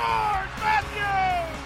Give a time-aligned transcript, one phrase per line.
[0.00, 0.48] Scores!
[0.64, 1.60] Matthews!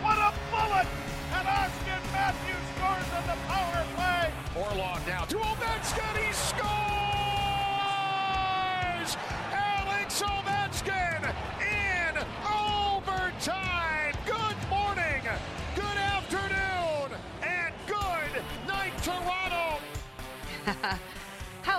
[0.00, 0.88] What a bullet!
[1.34, 4.32] And Auston Matthews scores on the power play.
[4.56, 6.16] Orlov now to Ovechkin.
[6.24, 6.70] He scores!
[9.52, 12.16] Alex Ovechkin in
[12.48, 14.14] overtime.
[14.24, 15.22] Good morning,
[15.76, 17.12] good afternoon,
[17.42, 19.80] and good night, Toronto.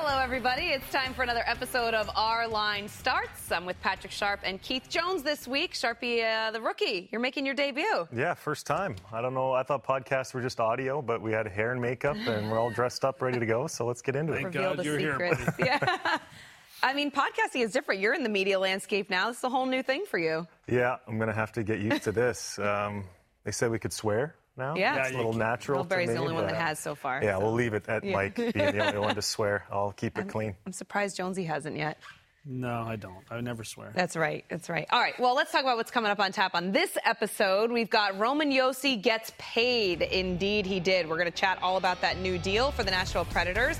[0.03, 0.63] Hello, everybody.
[0.63, 3.52] It's time for another episode of Our Line Starts.
[3.52, 5.73] I'm with Patrick Sharp and Keith Jones this week.
[5.73, 8.08] Sharpie, uh, the rookie, you're making your debut.
[8.11, 8.95] Yeah, first time.
[9.13, 9.53] I don't know.
[9.53, 12.71] I thought podcasts were just audio, but we had hair and makeup, and we're all
[12.71, 13.67] dressed up, ready to go.
[13.67, 14.43] So let's get into it.
[14.43, 15.59] Reveal God you're here, secrets.
[15.59, 16.17] yeah.
[16.83, 18.02] I mean, podcasting is different.
[18.02, 19.27] You're in the media landscape now.
[19.27, 20.47] This is a whole new thing for you.
[20.67, 22.58] Yeah, I'm gonna have to get used to this.
[22.58, 23.03] Um,
[23.43, 24.75] they said we could swear now.
[24.75, 24.95] Yeah.
[24.95, 25.39] Yeah, it's a little can.
[25.39, 25.77] natural.
[25.77, 27.23] Well, Barry's to the only one that has so far.
[27.23, 27.44] Yeah, so.
[27.44, 28.13] we'll leave it at Yeah.
[28.13, 29.66] Mike being the only one to swear.
[29.71, 30.55] I'll keep it clean.
[30.66, 31.97] I'm surprised Jonesy hasn't yet.
[32.43, 33.23] No, I don't.
[33.30, 33.91] I never swear.
[33.93, 34.43] That's right.
[34.49, 34.88] That's right.
[34.91, 35.13] All right.
[35.19, 37.71] Well, let's talk about what's coming up on tap on this episode.
[37.71, 40.02] We've got Roman Josi gets paid.
[40.02, 41.08] Indeed, he did.
[41.08, 43.80] We're going to chat all about that new deal for the Nashville Predators.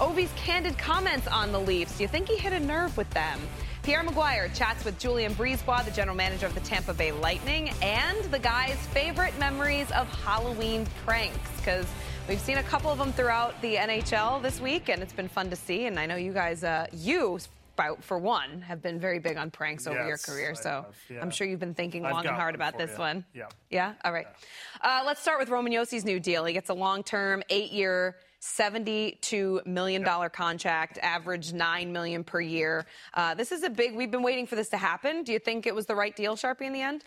[0.00, 1.98] Ovi's candid comments on the Leafs.
[1.98, 3.38] Do you think he hit a nerve with them?
[3.82, 8.22] Pierre McGuire chats with Julien BriseBois, the general manager of the Tampa Bay Lightning, and
[8.24, 11.38] the guy's favorite memories of Halloween pranks.
[11.56, 11.86] Because
[12.28, 15.48] we've seen a couple of them throughout the NHL this week, and it's been fun
[15.48, 15.86] to see.
[15.86, 17.38] And I know you guys, uh, you
[18.02, 20.54] for one, have been very big on pranks over your career.
[20.54, 21.22] So have, yeah.
[21.22, 22.98] I'm sure you've been thinking I've long and hard about this you.
[22.98, 23.24] one.
[23.32, 23.46] Yeah.
[23.70, 23.94] Yeah.
[24.04, 24.26] All right.
[24.82, 26.44] Uh, let's start with Roman Josi's new deal.
[26.44, 28.16] He gets a long-term, eight-year.
[28.40, 32.86] $72 million contract, average 9 million per year.
[33.14, 35.22] Uh, this is a big, we've been waiting for this to happen.
[35.22, 37.04] Do you think it was the right deal, Sharpie, in the end?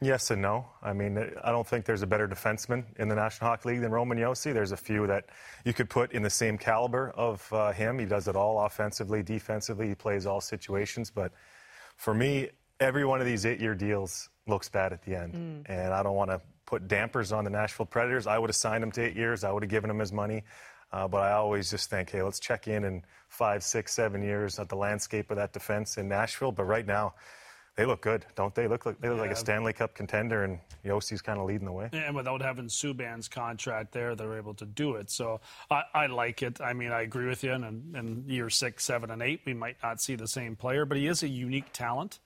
[0.00, 0.66] Yes and no.
[0.80, 3.90] I mean, I don't think there's a better defenseman in the National Hockey League than
[3.90, 4.54] Roman Josi.
[4.54, 5.24] There's a few that
[5.64, 7.98] you could put in the same caliber of uh, him.
[7.98, 9.88] He does it all offensively, defensively.
[9.88, 11.10] He plays all situations.
[11.10, 11.32] But
[11.96, 16.02] for me, every one of these eight-year deals looks bad at the end, and I
[16.04, 18.26] don't want to put dampers on the Nashville Predators.
[18.26, 19.42] I would have signed him to eight years.
[19.42, 20.44] I would have given him his money.
[20.92, 24.58] Uh, but I always just think, hey, let's check in in five, six, seven years
[24.58, 26.52] at the landscape of that defense in Nashville.
[26.52, 27.14] But right now,
[27.76, 28.68] they look good, don't they?
[28.68, 31.72] Look like they look like a Stanley Cup contender, and Josi's kind of leading the
[31.72, 31.88] way.
[31.92, 35.10] And without having Subban's contract there, they're able to do it.
[35.10, 35.40] So
[35.70, 36.60] I, I like it.
[36.60, 37.52] I mean, I agree with you.
[37.52, 40.84] And in, in year six, seven, and eight, we might not see the same player,
[40.84, 42.18] but he is a unique talent.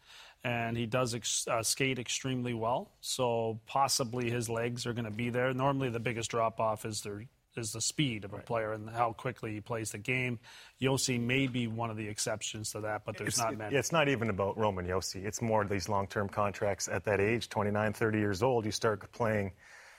[0.45, 5.11] And he does ex- uh, skate extremely well, so possibly his legs are going to
[5.11, 5.55] be there.
[5.55, 7.27] Normally, the biggest drop off is their
[7.57, 10.39] is the speed of a player and how quickly he plays the game.
[10.81, 13.77] Josi may be one of the exceptions to that, but there's It's, not many.
[13.77, 15.25] it's not even about Roman Josi.
[15.25, 18.65] It's more these long-term contracts at that age, 29, 30 years old.
[18.65, 19.53] You start playing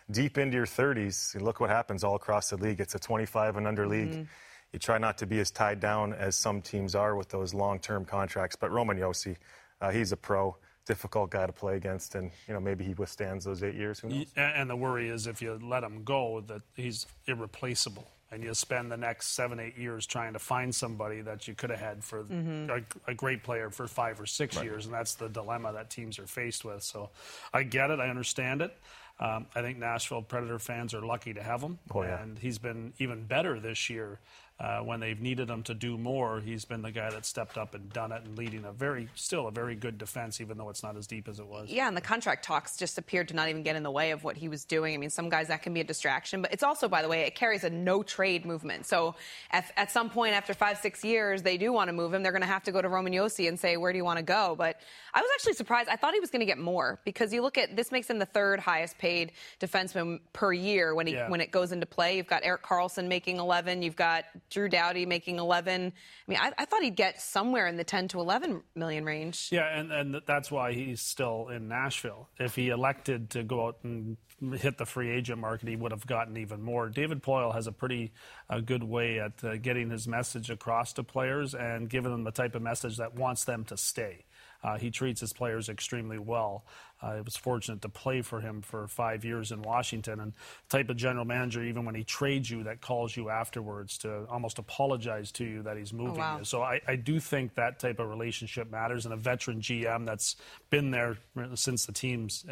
[0.10, 1.36] deep into your 30s.
[1.36, 2.80] And look what happens all across the league.
[2.80, 4.28] It's a 25 and under league.
[4.72, 8.06] You try not to be as tied down as some teams are with those long-term
[8.06, 8.56] contracts.
[8.56, 9.38] But Roman Josi,
[9.82, 13.46] uh, he's a pro, difficult guy to play against, and you know maybe he withstands
[13.46, 14.00] those eight years.
[14.00, 14.26] Who knows?
[14.36, 18.08] And the worry is if you let him go, that he's irreplaceable.
[18.32, 21.70] And you spend the next seven, eight years trying to find somebody that you could
[21.70, 24.86] have had for a, a great player for five or six years.
[24.86, 26.82] And that's the dilemma that teams are faced with.
[26.82, 27.12] So
[27.54, 28.00] I get it.
[28.00, 28.76] I understand it.
[29.20, 31.78] Um, I think Nashville Predator fans are lucky to have him.
[31.94, 32.24] Oh, yeah.
[32.24, 34.20] And he's been even better this year.
[34.64, 37.76] Uh, when they've needed him to do more, he's been the guy that stepped up
[37.76, 40.82] and done it and leading a very, still a very good defense, even though it's
[40.82, 41.70] not as deep as it was.
[41.70, 44.24] Yeah, and the contract talks just appeared to not even get in the way of
[44.24, 44.94] what he was doing.
[44.94, 47.24] I mean, some guys that can be a distraction, but it's also, by the way,
[47.24, 48.86] it carries a no trade movement.
[48.86, 49.16] So
[49.52, 52.24] at, at some point after five, six years, they do want to move him.
[52.24, 54.20] They're going to have to go to Roman Josi and say, where do you want
[54.20, 54.56] to go?
[54.58, 54.80] But
[55.14, 55.90] I was actually surprised.
[55.90, 58.18] I thought he was going to get more because you look at this makes him
[58.18, 61.30] the third highest paid defenseman per year when he Yeah.
[61.30, 62.16] when it goes into play.
[62.16, 63.82] You've got Erik Karlsson making 11.
[63.82, 65.92] You've got Drew Doughty making 11.
[66.28, 69.50] I mean, I, I thought he'd get somewhere in the 10 to 11 million range.
[69.52, 72.30] Yeah, and, and that's why he's still in Nashville.
[72.40, 74.18] If he elected to go out and
[74.60, 76.90] hit the free agent market, he would have gotten even more.
[76.90, 78.12] David Poile has a pretty
[78.50, 82.32] uh, good way at uh, getting his message across to players and giving them the
[82.32, 84.26] type of message that wants them to stay.
[84.64, 86.66] Uh, he treats his players extremely well.
[87.02, 90.34] I was fortunate to play for him for five years in Washington, and
[90.70, 94.58] type of general manager, even when he trades you, that calls you afterwards to almost
[94.58, 96.38] apologize to you that he's moving wow.
[96.40, 96.46] you.
[96.46, 100.38] So I, I do think that type of relationship matters, and a veteran GM that's
[100.70, 101.18] been there
[101.56, 102.46] since the teams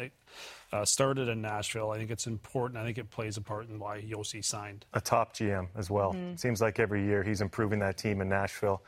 [0.72, 2.78] uh, started in Nashville, I think it's important.
[2.78, 4.84] I think it plays a part in why Josi signed.
[4.94, 6.14] a top GM as well.
[6.36, 8.82] Seems like every year he's improving that team in Nashville.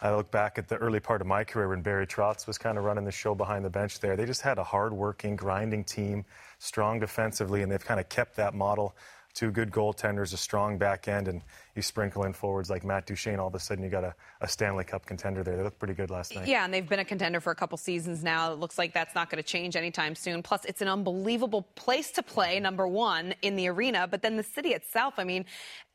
[0.00, 2.78] I look back at the early part of my career when Barry Trotz was kind
[2.78, 4.16] of running the show behind the bench there.
[4.16, 6.24] They just had a hard-working, grinding team,
[6.58, 8.94] strong defensively, and they've kind of kept that model.
[9.34, 11.42] Two good goaltenders, a strong back end, and
[11.78, 13.38] you sprinkle in forwards like Matt Duchene.
[13.38, 15.56] All of a sudden, you got a, a Stanley Cup contender there.
[15.56, 16.48] They looked pretty good last night.
[16.48, 18.52] Yeah, and they've been a contender for a couple seasons now.
[18.52, 20.42] It looks like that's not going to change anytime soon.
[20.42, 24.42] Plus, it's an unbelievable place to play, number one, in the arena, but then the
[24.42, 25.14] city itself.
[25.18, 25.44] I mean,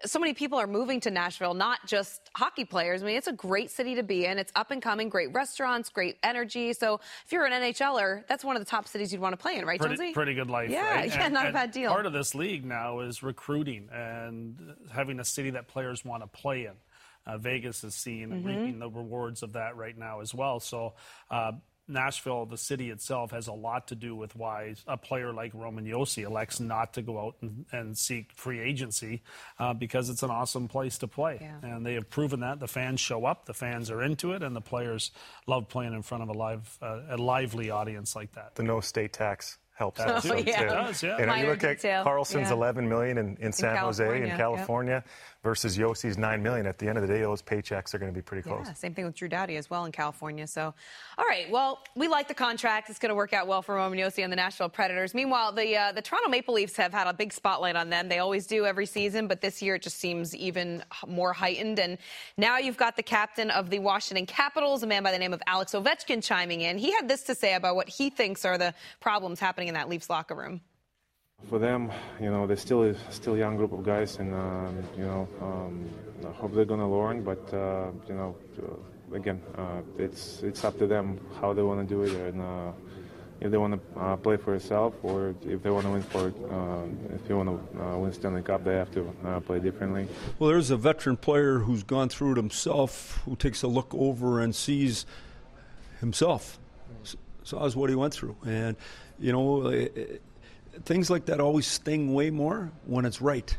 [0.05, 3.03] so many people are moving to Nashville, not just hockey players.
[3.03, 4.39] I mean, it's a great city to be in.
[4.39, 6.71] It's up and coming, great restaurants, great energy.
[6.73, 9.57] So if you're an NHLer, that's one of the top cities you'd want to play
[9.57, 10.13] in, right, Pretty, Jonesy?
[10.13, 11.09] pretty good life, Yeah, right?
[11.13, 11.91] yeah, And- not a bad deal.
[11.91, 16.27] Part of this league now is recruiting and having a city that players want to
[16.27, 16.73] play in.
[17.25, 18.47] Uh, Vegas is seeing Mm-hmm.
[18.47, 20.59] reaping the rewards of that right now as well.
[20.59, 20.93] So.
[21.29, 21.53] Uh,
[21.85, 25.85] Nashville, the city itself, has a lot to do with why a player like Roman
[25.85, 29.21] Josi elects not to go out and, and seek free agency
[29.59, 31.39] uh, because it's an awesome place to play.
[31.41, 31.57] Yeah.
[31.61, 32.61] And they have proven that.
[32.61, 35.11] The fans show up, the fans are into it, and the players
[35.45, 38.55] love playing in front of a live, uh, a lively audience like that.
[38.55, 40.59] The no state tax helps That also yeah.
[40.59, 40.63] too.
[40.63, 41.17] It does, yeah.
[41.17, 42.53] You, know, Minor you look detail, at Karlsson's yeah.
[42.53, 44.37] 11 million in, in San Jose California, in yep.
[44.37, 45.03] California
[45.43, 46.65] versus Josi's 9 million.
[46.65, 48.65] At the end of the day, those paychecks are going to be pretty close.
[48.65, 50.47] Yeah, same thing with Drew Doughty as well in California.
[50.47, 50.73] So,
[51.17, 52.89] all right, well, we like the contract.
[52.89, 55.13] It's going to work out well for Roman Josi and the Nashville Predators.
[55.13, 58.07] Meanwhile, the uh, the Toronto Maple Leafs have had a big spotlight on them.
[58.07, 61.79] They always do every season, but this year it just seems even more heightened.
[61.79, 61.97] And
[62.37, 65.41] now you've got the captain of the Washington Capitals, a man by the name of
[65.45, 66.77] Alex Ovechkin, chiming in.
[66.77, 69.89] He had this to say about what he thinks are the problems happening in that
[69.89, 70.61] Leafs locker room.
[71.49, 75.03] For them, you know, they're still a still young group of guys, and um, you
[75.03, 75.89] know, um,
[76.25, 77.23] I hope they're gonna learn.
[77.23, 81.87] But uh, you know, uh, again, uh, it's it's up to them how they want
[81.87, 82.71] to do it, and uh,
[83.41, 86.27] if they want to uh, play for yourself, or if they want to win for,
[86.49, 89.13] uh, if they want to win Stanley Cup, they have to
[89.45, 90.07] play differently.
[90.39, 94.39] Well, there's a veteran player who's gone through it himself, who takes a look over
[94.39, 95.05] and sees
[95.99, 96.57] himself,
[97.43, 98.77] saws what he went through, and
[99.19, 99.89] you know, eh,
[100.85, 103.55] things like that always sting way more when it's right.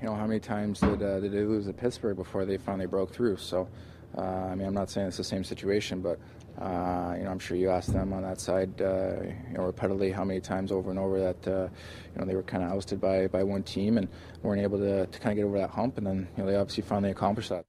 [0.00, 2.86] you know, how many times did, uh, did they lose at Pittsburgh before they finally
[2.86, 3.38] broke through?
[3.38, 3.68] So,
[4.16, 6.18] uh, I mean, I'm not saying it's the same situation, but,
[6.60, 10.10] uh, you know, I'm sure you asked them on that side, uh, you know, repeatedly
[10.10, 11.68] how many times over and over that, uh,
[12.14, 14.08] you know, they were kind of ousted by, by one team and
[14.42, 15.98] weren't able to, to kind of get over that hump.
[15.98, 17.64] And then, you know, they obviously finally accomplished that.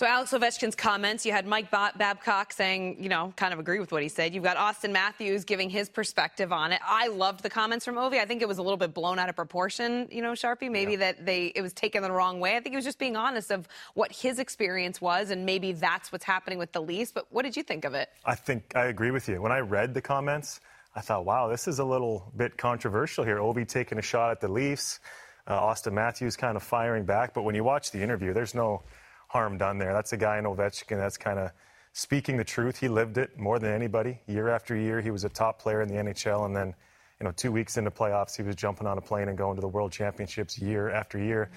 [0.00, 3.80] So Alex Ovechkin's comments, you had Mike ba- Babcock saying, you know, kind of agree
[3.80, 4.34] with what he said.
[4.34, 6.80] You've got Auston Matthews giving his perspective on it.
[6.82, 8.18] I loved the comments from Ovi.
[8.18, 10.70] I think it was a little bit blown out of proportion, you know, Sharpie.
[10.70, 12.56] Maybe that they it was taken the wrong way.
[12.56, 16.10] I think he was just being honest of what his experience was, and maybe that's
[16.10, 17.12] what's happening with the Leafs.
[17.12, 18.08] But what did you think of it?
[18.24, 19.42] I think I agree with you.
[19.42, 20.62] When I read the comments,
[20.96, 23.36] I thought, wow, this is a little bit controversial here.
[23.36, 24.98] Ovi taking a shot at the Leafs,
[25.46, 27.34] uh, Auston Matthews kind of firing back.
[27.34, 28.82] But when you watch the interview, there's no
[29.30, 29.92] harm done there.
[29.92, 31.52] That's a guy in Ovechkin that's kind of
[31.92, 32.76] speaking the truth.
[32.76, 34.18] He lived it more than anybody.
[34.26, 36.74] Year after year, he was a top player in the NHL, and then,
[37.20, 39.60] you know, two weeks into playoffs, he was jumping on a plane and going to
[39.60, 41.48] the World Championships year after year.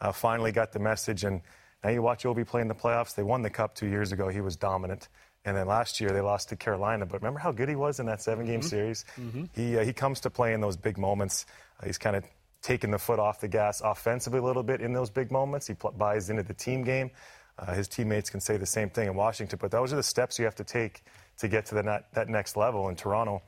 [0.00, 1.40] Uh, finally got the message, and
[1.82, 3.16] now you watch Ovi play in the playoffs.
[3.16, 4.28] They won the cup two years ago.
[4.28, 5.08] He was dominant.
[5.44, 7.06] And then last year they lost to Carolina.
[7.06, 9.04] But remember how good he was in that seven-game series?
[9.52, 11.44] He uh, he comes to play in those big moments.
[11.80, 12.24] Uh, he's kind of
[12.62, 15.66] taking the foot off the gas offensively a little bit in those big moments.
[15.66, 17.10] He pl- buys into the team game.
[17.58, 19.58] Uh, his teammates can say the same thing in Washington.
[19.60, 21.02] But those are the steps you have to take
[21.38, 22.88] to get to the that next level.
[22.88, 23.42] In Toronto,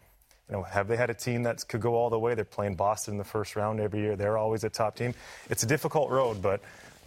[0.48, 2.34] you know, have they had a team that could go all the way?
[2.34, 4.16] They're playing Boston in the first round every year.
[4.16, 5.14] They're always a top team.
[5.50, 6.60] It's a difficult road, but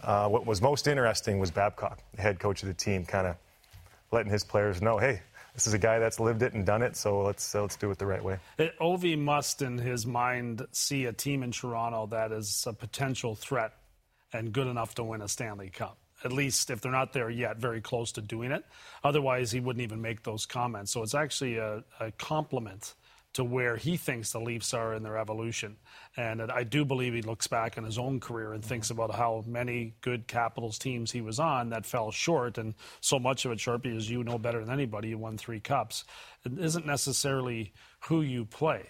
[0.04, 3.36] uh, what was most interesting was Babcock, the head coach of the team, kind of
[4.12, 5.22] letting his players know, hey,
[5.54, 7.90] this is a guy that's lived it and done it, so let's uh, let's do
[7.90, 8.38] it the right way.
[8.58, 13.34] It, Ovi must, in his mind, see a team in Toronto that is a potential
[13.34, 13.72] threat
[14.32, 15.98] and good enough to win a Stanley Cup.
[16.24, 18.64] At least, if they're not there yet, very close to doing it.
[19.02, 20.92] Otherwise, he wouldn't even make those comments.
[20.92, 22.94] So it's actually a, a compliment
[23.34, 25.76] to where he thinks the Leafs are in their evolution.
[26.16, 29.00] And I do believe he looks back in his own career and thinks mm-hmm.
[29.00, 32.58] about how many good Capitals teams he was on that fell short.
[32.58, 35.60] And so much of it, Sharpie, as you know better than anybody, you won three
[35.60, 36.04] cups.
[36.44, 38.88] It isn't necessarily who you play.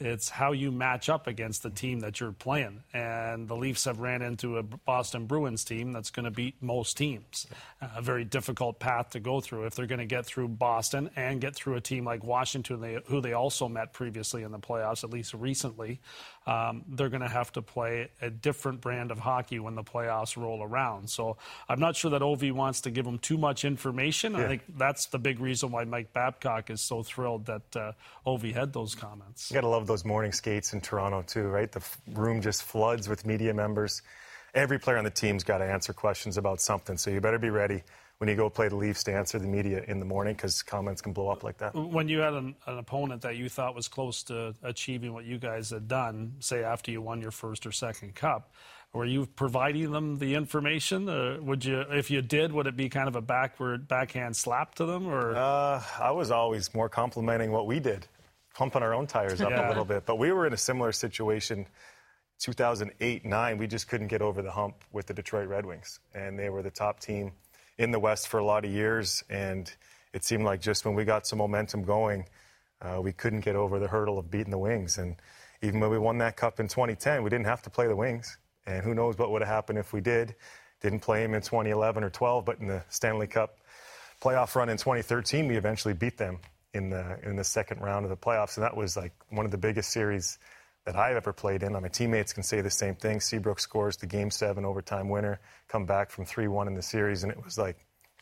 [0.00, 2.82] It's how you match up against the team that you're playing.
[2.94, 6.96] And the Leafs have ran into a Boston Bruins team that's going to beat most
[6.96, 7.46] teams.
[7.82, 11.10] Uh, a very difficult path to go through if they're going to get through Boston
[11.16, 15.04] and get through a team like Washington, who they also met previously in the playoffs,
[15.04, 16.00] at least recently.
[16.46, 20.36] Um, they're going to have to play a different brand of hockey when the playoffs
[20.36, 21.08] roll around.
[21.10, 21.36] So
[21.68, 24.32] I'm not sure that Ovi wants to give them too much information.
[24.32, 24.44] Yeah.
[24.44, 27.92] I think that's the big reason why Mike Babcock is so thrilled that uh,
[28.26, 29.50] Ovi had those comments.
[29.50, 31.70] You got to love those morning skates in Toronto too, right?
[31.70, 31.82] The
[32.12, 34.02] room just floods with media members.
[34.54, 37.50] Every player on the team's got to answer questions about something, so you better be
[37.50, 37.82] ready
[38.20, 41.00] when you go play the Leafs to answer the media in the morning because comments
[41.00, 41.74] can blow up like that.
[41.74, 45.38] When you had an, an, opponent that you thought was close to achieving what you
[45.38, 48.52] guys had done, say after you won your first or second cup,
[48.92, 51.08] were you providing them the information?
[51.08, 54.74] Uh, would you, if you did, would it be kind of a backward backhand slap
[54.74, 55.34] to them, or?
[55.34, 58.06] Uh, I was always more complimenting what we did
[58.52, 59.66] pumping our own tires up yeah.
[59.66, 60.04] a little bit.
[60.04, 61.66] But we were in a similar situation
[62.40, 63.58] 2008 9.
[63.58, 66.00] We just couldn't get over the hump with the Detroit Red Wings.
[66.14, 67.32] And they were the top team
[67.80, 69.24] in the West for a lot of years.
[69.30, 69.72] And
[70.12, 72.26] it seemed like just when we got some momentum going,
[72.82, 74.98] uh, we couldn't get over the hurdle of beating the Wings.
[74.98, 75.16] And
[75.62, 78.36] even when we won that cup in 2010, we didn't have to play the Wings.
[78.66, 80.34] And who knows what would have happened if we did.
[80.82, 83.56] Didn't play them in 2011 or 12, but in the Stanley Cup
[84.20, 86.38] playoff run in 2013, we eventually beat them
[86.74, 89.50] in the in the second round of the playoffs, and that was like one of
[89.50, 90.38] the biggest series
[90.86, 91.72] that I've ever played in.
[91.72, 93.20] My teammates can say the same thing.
[93.20, 97.22] Seabrook scores the game seven overtime winner, come back from three one in the series,
[97.22, 97.76] and it was like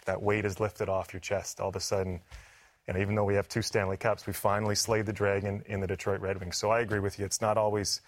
[0.06, 2.20] that weight is lifted off your chest all of a sudden.
[2.86, 5.86] And even though we have two Stanley Cups, we finally slayed the dragon in the
[5.86, 6.56] Detroit Red Wings.
[6.56, 7.26] So I agree with you.
[7.26, 8.00] It's not always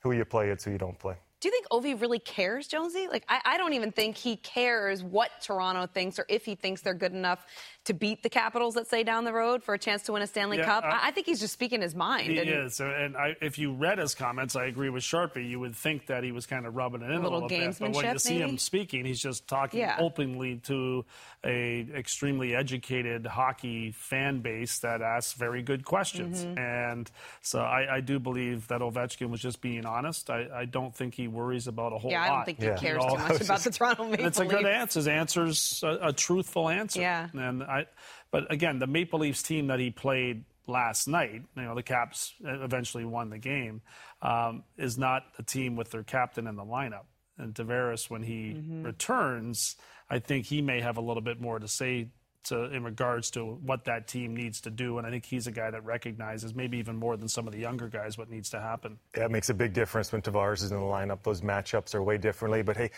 [0.00, 1.16] who you play, it's who you don't play.
[1.40, 3.08] Do you think Ovi really cares, Jonesy?
[3.10, 6.82] Like, I, I, don't even think he cares what Toronto thinks or if he thinks
[6.82, 7.46] they're good enough
[7.84, 10.26] to beat the Capitals, let's say, down the road for a chance to win a
[10.26, 10.84] Stanley yeah, Cup.
[10.84, 12.30] I, I, think he's just speaking his mind.
[12.30, 12.78] He and, is.
[12.78, 15.48] And I, if you read his comments, I agree with Sharpie.
[15.48, 17.76] You would think that he was kind of rubbing it in a, little, little bit.
[17.78, 18.50] But when you see maybe?
[18.50, 19.96] him speaking, he's just talking yeah.
[19.98, 21.06] openly to
[21.44, 26.44] a extremely educated hockey fan base that asks very good questions.
[26.44, 26.58] Mm-hmm.
[26.58, 27.10] And
[27.40, 30.28] so I, I, do believe that Ovechkin was just being honest.
[30.28, 32.26] I, I don't think he worries about a whole yeah, lot.
[32.26, 32.76] Yeah, I don't think he yeah.
[32.76, 34.98] cares you know, too much about the Toronto Maple It's a good answer.
[34.98, 37.00] His answer's a, a truthful answer.
[37.00, 37.28] Yeah.
[37.32, 37.86] And I,
[38.30, 42.34] but again, the Maple Leafs team that he played last night, you know, the Caps
[42.44, 43.82] eventually won the game,
[44.22, 47.04] um, is not a team with their captain in the lineup.
[47.38, 48.82] And Tavares, when he mm-hmm.
[48.82, 49.76] returns,
[50.08, 52.08] I think he may have a little bit more to say
[52.44, 54.98] to, in regards to what that team needs to do.
[54.98, 57.60] And I think he's a guy that recognizes maybe even more than some of the
[57.60, 58.98] younger guys what needs to happen.
[59.16, 61.22] Yeah, it makes a big difference when Tavares is in the lineup.
[61.22, 62.62] Those matchups are way differently.
[62.62, 62.90] But hey,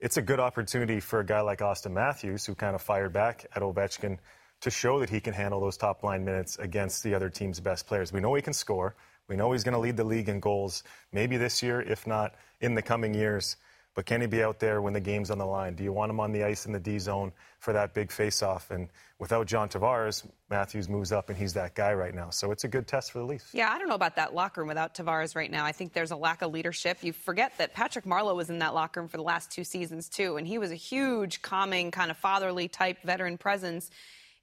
[0.00, 3.46] it's a good opportunity for a guy like Auston Matthews, who kind of fired back
[3.54, 4.18] at Ovechkin
[4.62, 7.86] to show that he can handle those top line minutes against the other team's best
[7.86, 8.12] players.
[8.12, 8.94] We know he can score.
[9.28, 12.34] We know he's going to lead the league in goals, maybe this year, if not
[12.60, 13.56] in the coming years.
[13.94, 15.74] But can he be out there when the game's on the line?
[15.74, 18.70] Do you want him on the ice in the D zone for that big face-off?
[18.70, 22.30] And without John Tavares, Matthews moves up, and he's that guy right now.
[22.30, 23.52] So it's a good test for the Leafs.
[23.52, 25.64] Yeah, I don't know about that locker room without Tavares right now.
[25.64, 26.98] I think there's a lack of leadership.
[27.02, 30.08] You forget that Patrick Marleau was in that locker room for the last two seasons
[30.08, 33.90] too, and he was a huge, calming, kind of fatherly type veteran presence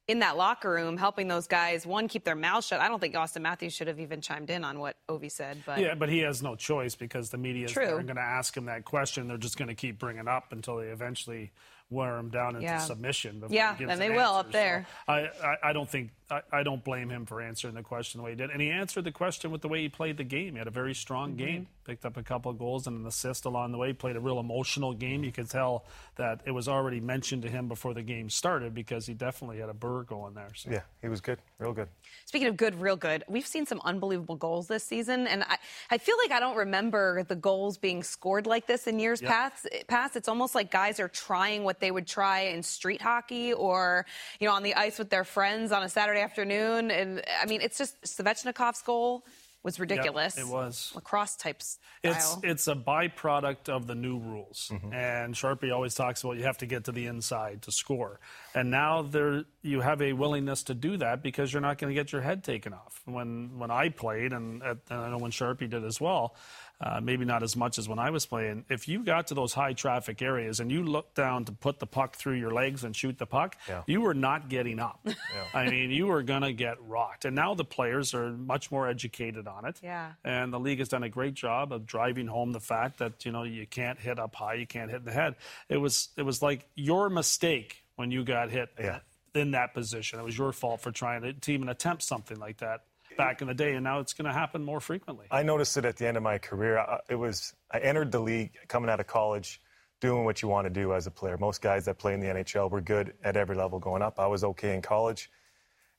[0.08, 2.80] in that locker room helping those guys one keep their mouths shut.
[2.80, 5.80] I don't think Auston Matthews should have even chimed in on what Ovi said, but
[5.80, 8.86] yeah, but he has no choice because the media is going to ask him that
[8.86, 9.28] question.
[9.28, 11.52] They're just going to keep bringing up until they eventually
[11.90, 12.80] wear him down into yeah.
[12.80, 13.44] submission.
[13.50, 14.40] yeah, and they will answer.
[14.40, 14.88] up there.
[15.08, 18.20] So I, I, I, don't think I, I, don't blame him for answering the question
[18.20, 20.24] the way he did, and he answered the question with the way he played the
[20.26, 20.54] game.
[20.54, 21.46] He had a very strong mm-hmm.
[21.46, 23.94] game, picked up a couple of goals and an assist along the way.
[23.94, 25.24] Played a real emotional game.
[25.24, 29.06] You could tell that it was already mentioned to him before the game started because
[29.06, 30.50] he definitely had a burr going there.
[30.54, 30.70] So.
[30.70, 31.88] Yeah, he was good, real good.
[32.26, 35.58] Speaking of good, real good, we've seen some unbelievable goals this season, and I,
[35.92, 39.32] I feel like I don't remember the goals being scored like this in years yep.
[39.32, 39.68] past.
[39.88, 44.06] Past, it's almost like guys are trying what they would try in street hockey or,
[44.42, 46.92] you know, on the ice with their friends on a Saturday afternoon.
[46.92, 49.24] And I mean, it's just Svechnikov's goal
[49.64, 50.38] was ridiculous.
[50.38, 51.82] Yep, it was lacrosse type style.
[52.04, 54.94] It's it's a byproduct of the new rules, mm-hmm.
[54.94, 58.20] and Sharpie always talks about you have to get to the inside to score.
[58.56, 61.96] And now there you have a willingness to do that because you're not going to
[61.96, 63.02] get your head taken off.
[63.06, 66.36] When when I played, and, and I know when Sharpie did as well,
[66.80, 68.66] uh, maybe not as much as when I was playing.
[68.70, 71.88] If you got to those high traffic areas and you looked down to put the
[71.88, 73.82] puck through your legs and shoot the puck, yeah.
[73.88, 75.00] you were not getting up.
[75.06, 75.14] Yeah.
[75.54, 77.26] I mean, you were going to get rocked.
[77.26, 79.80] And now the players are much more educated on it.
[79.84, 80.12] Yeah.
[80.24, 83.32] And the league has done a great job of driving home the fact that you
[83.32, 85.36] know you can't hit up high, you can't hit in the head.
[85.70, 88.70] It was it was like your mistake when you got hit.
[88.80, 89.00] Yeah.
[89.36, 92.58] In that position, it was your fault for trying to, to even attempt something like
[92.58, 92.86] that
[93.18, 95.26] back in the day, and now it's going to happen more frequently.
[95.32, 96.84] I noticed it at the end of my career.
[97.10, 99.62] It was I entered the league coming out of college,
[100.00, 101.38] doing what you want to do as a player.
[101.38, 104.20] Most guys that play in the NHL were good at every level going up.
[104.20, 105.30] I was okay in college.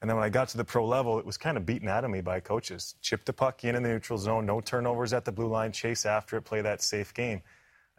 [0.00, 2.04] And then when I got to the pro level, it was kind of beaten out
[2.04, 2.94] of me by coaches.
[3.02, 6.06] Chip the puck in in the neutral zone, no turnovers at the blue line, chase
[6.06, 7.42] after it, play that safe game.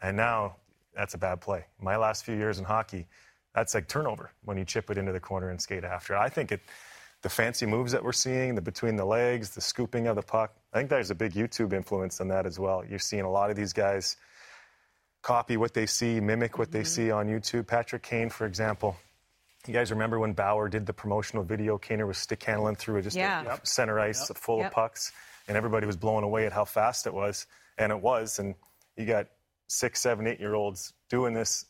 [0.02, 0.56] And now
[0.96, 1.66] that's a bad play.
[1.82, 3.08] My last few years in hockey,
[3.54, 6.16] that's like turnover when you chip it into the corner and skate after.
[6.16, 6.62] I think it
[7.22, 10.54] the fancy moves that we're seeing, the between the legs, the scooping of the puck.
[10.74, 12.84] I think there's a big YouTube influence on that as well.
[12.88, 14.16] You're seeing a lot of these guys
[15.22, 16.78] copy what they see, mimic what mm-hmm.
[16.78, 17.68] they see on YouTube.
[17.68, 18.96] Patrick Kane, for example.
[19.68, 21.78] You guys remember when Bauer did the promotional video?
[21.78, 23.42] Kaner was stick handling through just yeah.
[23.42, 23.68] a yep.
[23.68, 24.38] center ice yep.
[24.38, 24.68] full yep.
[24.68, 25.12] of pucks,
[25.48, 27.46] and everybody was blown away at how fast it was,
[27.78, 28.40] and it was.
[28.40, 28.56] And
[28.96, 29.28] you got
[29.68, 31.66] six, seven, eight year olds doing this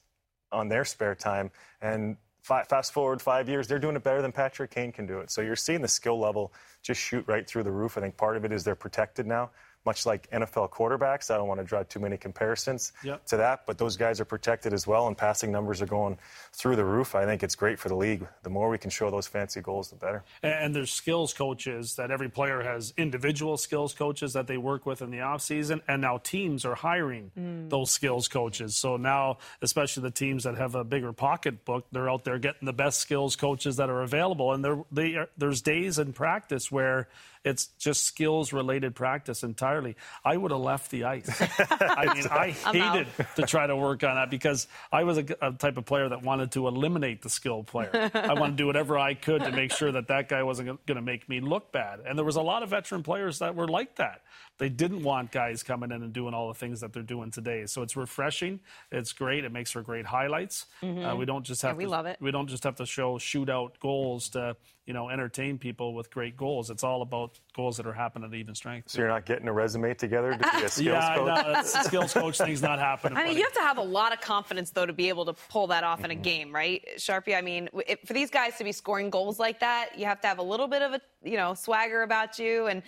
[0.52, 1.50] on their spare time,
[1.82, 5.32] and fast forward five years, they're doing it better than Patrick Kane can do it.
[5.32, 7.98] So you're seeing the skill level just shoot right through the roof.
[7.98, 9.52] I think part of it is they're protected now
[9.86, 11.32] much like NFL quarterbacks.
[11.32, 13.26] I don't want to draw too many comparisons yep.
[13.28, 16.18] to that, but those guys are protected as well, and passing numbers are going
[16.54, 17.16] through the roof.
[17.16, 18.28] I think it's great for the league.
[18.44, 20.24] The more we can show those fancy goals, the better.
[20.44, 25.02] And there's skills coaches that every player has individual skills coaches that they work with
[25.02, 27.70] in the offseason, and now teams are hiring mm.
[27.70, 28.76] those skills coaches.
[28.76, 32.74] So now, especially the teams that have a bigger pocketbook, they're out there getting the
[32.74, 37.08] best skills coaches that are available, and they are, there's days in practice where
[37.44, 39.96] it's just skills related practice entirely.
[40.26, 41.30] I would have left the ice.
[41.40, 45.52] I mean, I hated to try to work on that because I was a, a,
[45.54, 48.12] type of player that wanted to eliminate the skilled player.
[48.14, 50.96] I wanted to do whatever I could to make sure that that guy wasn't going
[50.96, 52.02] to make me look bad.
[52.06, 54.22] And there was a lot of veteran players that were like that.
[54.60, 57.66] They didn't want guys coming in and doing all the things that they're doing today.
[57.66, 58.60] So it's refreshing.
[58.92, 59.46] It's great.
[59.46, 60.66] It makes for great highlights.
[60.84, 61.06] Mm-hmm.
[61.06, 62.18] Uh, we don't just have yeah, we to, love it.
[62.20, 66.36] We don't just have to show shootout goals to you know entertain people with great
[66.36, 66.70] goals.
[66.70, 68.90] It's all about goals that are happening at even strength.
[68.90, 71.28] So you're not getting a resume together to be a skills yeah, coach.
[71.46, 73.18] Yeah, skills coach thing's not happening.
[73.18, 75.34] I mean, you have to have a lot of confidence though to be able to
[75.50, 76.06] pull that off mm-hmm.
[76.06, 76.22] in a mm-hmm.
[76.24, 77.38] game, right, Sharpie?
[77.38, 80.28] I mean, if, for these guys to be scoring goals like that, you have to
[80.28, 82.84] have a little bit of a you know swagger about you, and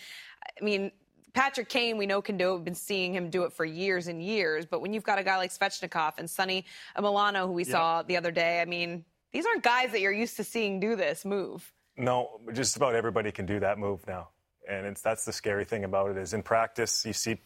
[0.60, 0.92] I mean
[1.34, 2.56] Patrick Kane, we know can do it.
[2.56, 4.66] We've been seeing him do it for years and years.
[4.66, 6.66] But when you've got a guy like Svechnikov and Sonny
[7.00, 7.72] Milano, who we yep.
[7.72, 10.96] saw the other day, I mean, these aren't guys that you're used to seeing do
[10.96, 11.72] this move.
[11.98, 14.30] No, just about everybody can do that move now.
[14.70, 17.40] And that's the scary thing about it is in practice, you see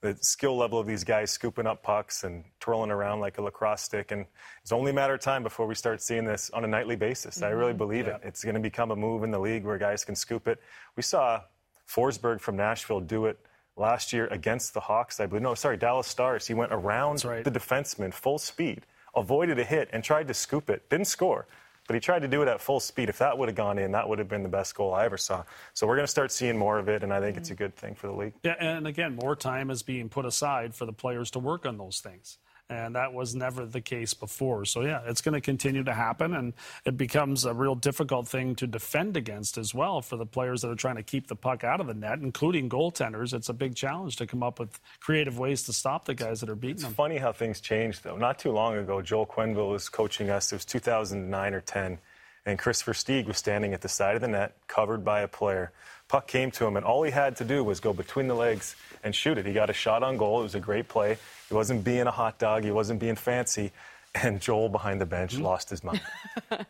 [0.00, 3.82] the skill level of these guys scooping up pucks and twirling around like a lacrosse
[3.82, 4.12] stick.
[4.12, 4.26] And
[4.62, 7.36] it's only a matter of time before we start seeing this on a nightly basis.
[7.36, 7.44] Mm-hmm.
[7.44, 7.78] I really mm-hmm.
[7.78, 8.20] believe it.
[8.22, 10.60] It's going to become a move in the league where guys can scoop it.
[10.96, 11.42] We saw
[11.88, 13.38] Forsberg from Nashville do it
[13.76, 15.42] last year against the Hawks, I believe.
[15.42, 16.46] No, sorry, Dallas Stars.
[16.46, 17.44] He went around right.
[17.44, 18.82] the defenseman full speed,
[19.14, 20.88] avoided a hit, and tried to scoop it.
[20.90, 21.46] Didn't score,
[21.86, 23.08] but he tried to do it at full speed.
[23.08, 25.16] If that would have gone in, that would have been the best goal I ever
[25.16, 25.44] saw.
[25.74, 27.64] So we're going to start seeing more of it, and I think it's a mm-hmm.
[27.64, 28.34] good thing for the league.
[28.42, 31.78] Yeah, and again, more time is being put aside for the players to work on
[31.78, 32.38] those things
[32.70, 34.64] and that was never the case before.
[34.64, 36.52] So yeah, it's going to continue to happen, and
[36.84, 40.70] it becomes a real difficult thing to defend against as well for the players that
[40.70, 43.32] are trying to keep the puck out of the net, including goaltenders.
[43.32, 46.50] It's a big challenge to come up with creative ways to stop the guys that
[46.50, 46.90] are beating it's them.
[46.90, 48.16] It's funny how things change, though.
[48.16, 50.52] Not too long ago, Joel Quenneville was coaching us.
[50.52, 51.98] It was 2009 or 10,
[52.44, 55.72] and Christopher Versteeg was standing at the side of the net, covered by a player.
[56.08, 58.76] Puck came to him, and all he had to do was go between the legs
[59.02, 59.46] and shoot it.
[59.46, 60.40] He got a shot on goal.
[60.40, 61.18] It was a great play.
[61.48, 62.64] He wasn't being a hot dog.
[62.64, 63.72] He wasn't being fancy.
[64.14, 65.44] And Joel behind the bench mm-hmm.
[65.44, 66.00] lost his mind.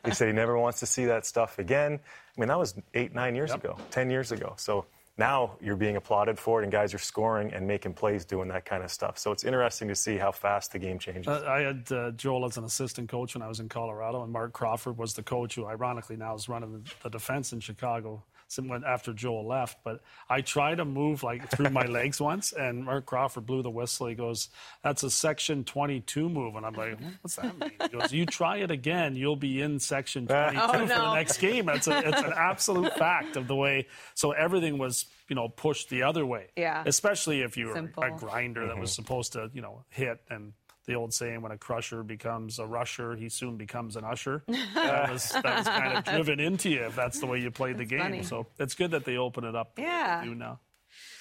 [0.05, 2.01] he said he never wants to see that stuff again.
[2.37, 3.65] I mean, that was eight, nine years yep.
[3.65, 4.55] ago, 10 years ago.
[4.57, 4.87] So
[5.19, 8.65] now you're being applauded for it, and guys are scoring and making plays doing that
[8.65, 9.19] kind of stuff.
[9.19, 11.27] So it's interesting to see how fast the game changes.
[11.29, 14.33] Uh, I had uh, Joel as an assistant coach when I was in Colorado, and
[14.33, 18.23] Marc Crawford was the coach who, ironically, now is running the, the defense in Chicago
[18.57, 19.79] when, after Joel left.
[19.85, 20.01] But
[20.31, 24.07] I tried to move like through my legs once, and Marc Crawford blew the whistle.
[24.07, 24.49] He goes,
[24.83, 28.59] "That's a Section 22 move," and I'm like, "What's that mean?" He goes, "You try
[28.59, 32.23] it again, you'll be in Section 22 Oh, for the next game." It's, a, it's
[32.23, 33.87] an absolute fact of the way.
[34.15, 36.49] So everything was, you know, pushed the other way.
[36.57, 36.83] Yeah.
[36.87, 39.03] Especially if you were a grinder that was mm-hmm.
[39.03, 40.53] supposed to, you know, hit and.
[40.87, 44.43] The old saying, when a crusher becomes a rusher, he soon becomes an usher.
[44.49, 47.77] that, was, that was kind of driven into you if that's the way you played
[47.77, 47.99] the game.
[47.99, 48.23] funny.
[48.23, 49.75] So it's good that they open it up.
[49.75, 50.25] the way they Yeah.
[50.25, 50.61] do now.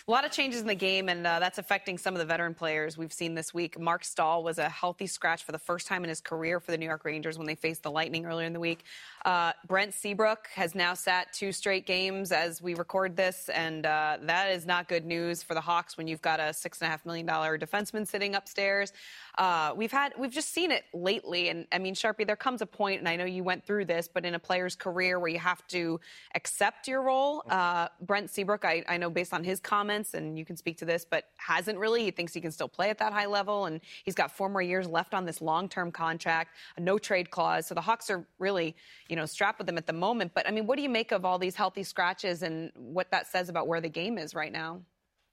[0.09, 2.53] A lot of changes in the game, and uh, that's affecting some of the veteran
[2.53, 3.77] players we've seen this week.
[3.77, 6.77] Marc Staal was a healthy scratch for the first time in his career for the
[6.77, 8.85] New York Rangers when they faced the Lightning earlier in the week.
[9.25, 14.17] Uh, Brent Seabrook has now sat two straight games as we record this, and uh,
[14.21, 16.89] that is not good news for the Hawks when you've got a six and a
[16.89, 18.93] half million dollar defenseman sitting upstairs.
[19.37, 22.65] Uh, we've had we've just seen it lately, and I mean, Sharpie, there comes a
[22.65, 25.37] point, and I know you went through this, but in a player's career where you
[25.37, 25.99] have to
[26.33, 27.43] accept your role.
[27.47, 30.85] Uh, Brent Seabrook, I, I know based on his comments, and you can speak to
[30.85, 32.03] this, but hasn't really.
[32.03, 34.61] He thinks he can still play at that high level, and he's got four more
[34.61, 37.67] years left on this long-term contract, a no trade clause.
[37.67, 38.75] So the Hawks are really,
[39.07, 40.31] you know, strapped with him at the moment.
[40.33, 43.27] But I mean, what do you make of all these healthy scratches and what that
[43.27, 44.81] says about where the game is right now?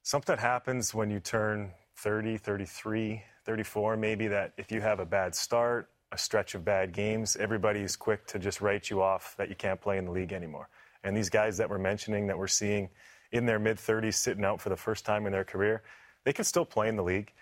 [0.02, 1.72] Something happens when you turn
[2.04, 6.92] 30, 33, 34, maybe that if you have a bad start, a stretch of bad
[6.92, 10.34] games, everybody's quick to just write you off that you can't play in the league
[10.34, 10.68] anymore.
[11.02, 12.90] And these guys that we're mentioning that we're seeing
[13.32, 15.82] in their mid 30s sitting out for the first time in their career,
[16.24, 17.32] they can still play in the league,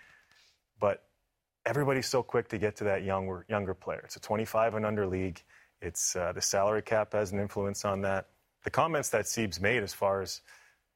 [0.79, 1.03] but
[1.65, 3.99] everybody's so quick to get to that younger younger player.
[4.05, 5.43] It's a 25 and under league.
[5.81, 8.27] It's uh, the salary cap has an influence on that.
[8.63, 10.39] The comments that Seabs made as far as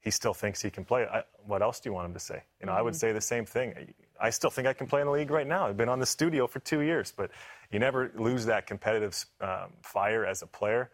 [0.08, 1.06] he still thinks he can play.
[1.06, 2.42] I, what else do you want him to say?
[2.62, 3.94] You know, I would say the same thing.
[4.18, 5.68] I still think I can play in the league right now.
[5.68, 7.30] I've been on the studio for two years, but
[7.72, 10.92] you never lose that competitive um, fire as a player.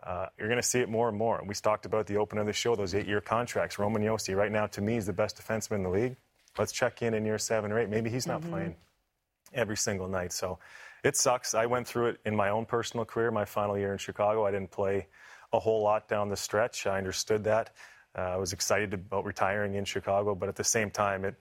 [0.00, 1.42] Uh, you're going to see it more and more.
[1.44, 3.80] We talked about the open of the show, those eight-year contracts.
[3.80, 6.16] Roman Josi, right now, to me, is the best defenseman in the league.
[6.56, 7.88] Let's check in in year seven or eight.
[7.88, 8.76] Maybe he's not playing
[9.54, 10.32] every single night.
[10.32, 10.60] So
[11.02, 11.52] it sucks.
[11.52, 13.32] I went through it in my own personal career.
[13.32, 15.08] My final year in Chicago, I didn't play
[15.52, 16.86] a whole lot down the stretch.
[16.86, 17.74] I understood that.
[18.16, 21.36] Uh, I was excited about retiring in Chicago, but at the same time, it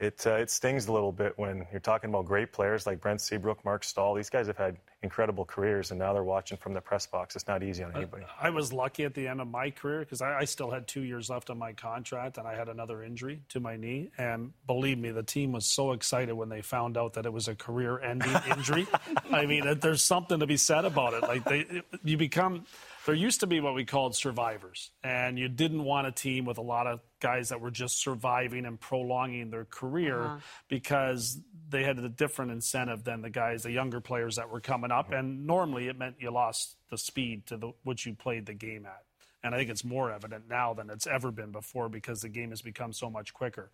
[0.00, 3.20] it uh, it stings a little bit when you're talking about great players like Brent
[3.20, 4.14] Seabrook, Marc Staal.
[4.14, 7.36] These guys have had incredible careers, and now they're watching from the press box.
[7.36, 8.24] It's not easy on anybody.
[8.40, 11.02] I was lucky at the end of my career because I, I still had two
[11.02, 14.10] years left on my contract and I had another injury to my knee.
[14.18, 17.46] And believe me, the team was so excited when they found out that it was
[17.46, 18.88] a career ending injury.
[19.30, 21.22] I mean, there's something to be said about it.
[21.22, 22.64] Like, they, you become,
[23.06, 26.58] there used to be what we called survivors, and you didn't want a team with
[26.58, 30.38] a lot of guys that were just surviving and prolonging their career
[30.68, 31.38] because
[31.68, 35.12] they had a different incentive than the guys, the younger players that were coming up.
[35.12, 38.86] And normally it meant you lost the speed to the, which you played the game
[38.86, 39.02] at.
[39.42, 42.50] And I think it's more evident now than it's ever been before because the game
[42.50, 43.70] has become so much quicker.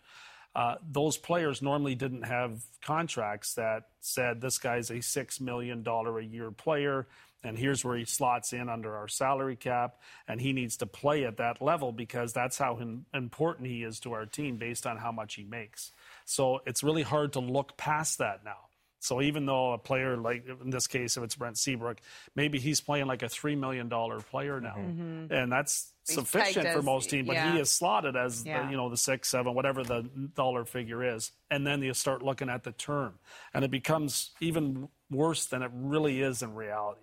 [0.53, 6.19] Uh, those players normally didn't have contracts that said this guy's a $6 million a
[6.19, 7.07] year player
[7.43, 11.25] and here's where he slots in under our salary cap and he needs to play
[11.25, 14.97] at that level because that's how im- important he is to our team based on
[14.97, 15.91] how much he makes.
[16.25, 18.57] So it's really hard to look past that now.
[19.03, 21.99] So even though a player like in this case, if it's Brent Seabrook,
[22.35, 25.01] maybe he's playing like a three million dollar player now, mm-hmm.
[25.23, 25.33] Mm-hmm.
[25.33, 27.25] and that's He's sufficient for as- most teams.
[27.25, 27.53] But yeah.
[27.53, 28.63] he is slotted as Yeah.
[28.63, 30.03] the, you know the six, seven, whatever the
[30.35, 33.15] dollar figure is, and then you start looking at the term,
[33.55, 37.01] and it becomes even worse than it really is in reality.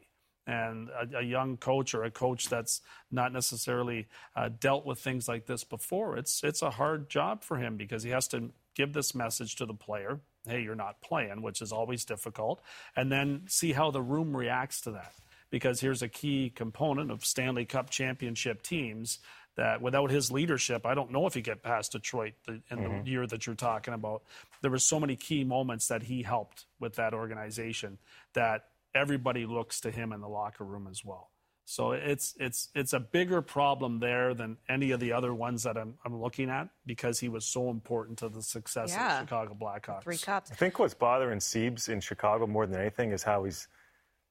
[0.49, 2.81] And a, a young coach or a coach that's
[3.11, 7.59] not necessarily uh, dealt with things like this before, it's it's a hard job for
[7.59, 11.43] him because he has to give this message to the player hey, you're not playing,
[11.43, 12.61] which is always difficult,
[12.97, 15.13] and then see how the room reacts to that.
[15.51, 19.19] Because here's a key component of Stanley Cup championship teams
[19.57, 23.27] that without his leadership, I don't know if he get past Detroit in the year
[23.27, 24.23] that you're talking about.
[24.61, 27.99] There were so many key moments that he helped with that organization
[28.35, 28.65] that
[28.99, 31.31] everybody looks to him in the locker room as well.
[31.65, 35.77] So it's it's it's a bigger problem there than any of the other ones that
[35.77, 39.21] I'm, I'm looking at because he was so important to the success Yeah.
[39.21, 40.03] of the Chicago Blackhawks.
[40.05, 40.51] Three cups.
[40.51, 43.69] I think what's bothering Seabs in Chicago more than anything is how he's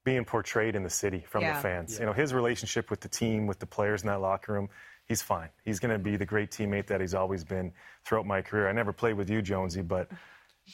[0.03, 1.55] being portrayed in the city from Yeah.
[1.57, 1.99] the fans.
[1.99, 4.69] You know, his relationship with the team, with the players in that locker room,
[5.05, 5.49] he's fine.
[5.63, 7.71] He's going to be the great teammate that he's always been
[8.03, 8.67] throughout my career.
[8.67, 10.09] I never played with you, Jonesy, but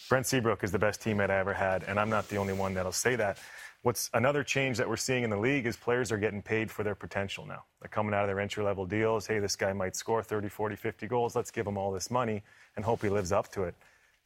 [0.07, 2.73] Brent Seabrook is the best teammate I ever had, and I'm not the only one
[2.75, 3.37] that'll say that.
[3.83, 6.83] What's another change that we're seeing in the league is players are getting paid for
[6.83, 7.65] their potential now.
[7.81, 9.27] They're coming out of their entry level deals.
[9.27, 11.35] Hey, this guy might score 30, 40, 50 goals.
[11.35, 12.43] Let's give him all this money
[12.77, 13.75] and hope he lives up to it.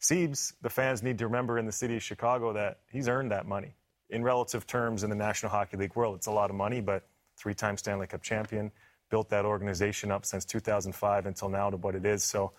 [0.00, 3.46] Seabs, the fans need to remember in the city of Chicago that he's earned that
[3.46, 3.74] money.
[4.10, 7.08] In relative terms, in the National Hockey League world, it's a lot of money, but
[7.36, 8.70] three time Stanley Cup champion,
[9.10, 12.22] built that organization up since 2005 until now to what it is.
[12.22, 12.52] So,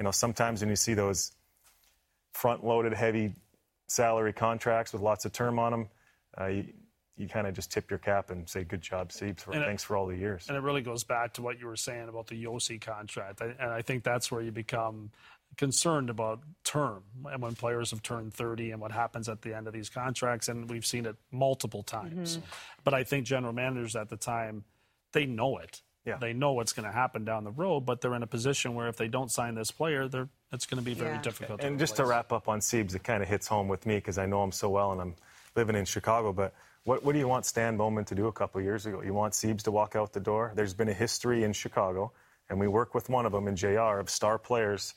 [0.00, 1.30] you know, sometimes when you see those
[2.32, 3.34] front-loaded, heavy
[3.86, 5.88] salary contracts with lots of term on them,
[6.38, 6.72] uh, you,
[7.16, 9.40] you kind of just tip your cap and say, "Good job, Seabs.
[9.40, 11.58] For, And it- thanks for all the years." And it really goes back to what
[11.58, 13.42] you were saying about the Josi contract.
[13.42, 15.10] I, and I think that's where you become
[15.56, 19.66] concerned about term and when players have turned 30 and what happens at the end
[19.66, 20.48] of these contracts.
[20.48, 22.38] And we've seen it multiple times.
[22.84, 24.62] But I think general managers at the time,
[25.12, 25.82] they know it.
[26.06, 26.18] Yeah.
[26.18, 28.86] They know what's going to happen down the road, but they're in a position where
[28.88, 31.22] if they don't sign this player, they're, it's going to be very Yeah.
[31.22, 31.62] difficult.
[31.64, 34.18] And just to wrap up on Seabs, it kind of hits home with me because
[34.18, 35.14] I know him so well and I'm
[35.56, 36.32] living in Chicago.
[36.32, 39.02] But what, what do you want Stan Bowman to do a couple years ago?
[39.02, 40.52] You want Seabs to walk out the door?
[40.54, 42.12] There's been a history in Chicago,
[42.48, 44.94] and we work with one of them in JR of star players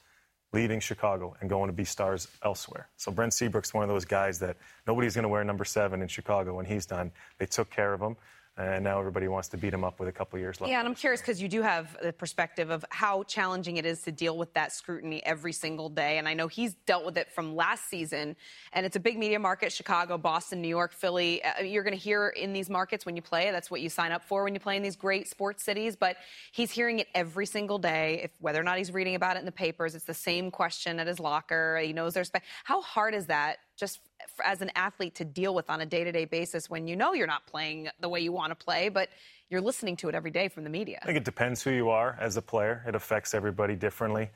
[0.54, 2.88] leaving Chicago and going to be stars elsewhere.
[2.96, 4.56] So Brent Seabrook's one of those guys that
[4.88, 7.12] nobody's going to wear number seven in Chicago when he's done.
[7.39, 8.16] They took care of him,
[8.56, 10.70] and now everybody wants to beat him up with a couple years left.
[10.70, 14.04] Yeah, and I'm curious because you do have the perspective of how challenging it is
[14.04, 16.20] to deal with that scrutiny every single day.
[16.20, 18.36] And I know he's dealt with it from last season,
[18.72, 21.44] and it's a big media market Chicago, Boston, New York, Philly.
[21.44, 23.50] Uh, you're going to hear in these markets when you play.
[23.50, 25.96] That's what you sign up for when you play in these great sports cities.
[25.96, 26.18] But
[26.52, 28.22] he's hearing it every single day.
[28.26, 31.00] If whether or not he's reading about it in the papers, it's the same question
[31.00, 31.80] at his locker.
[31.80, 32.32] He knows there's.
[32.66, 34.00] How hard is that just
[34.44, 37.46] as an athlete to deal with on a day-to-day basis when you know you're not
[37.48, 39.10] playing the way you want to play, but
[39.50, 41.00] you're listening to it every day from the media.
[41.02, 42.84] I think it depends who you are as a player.
[42.88, 44.30] It affects everybody differently.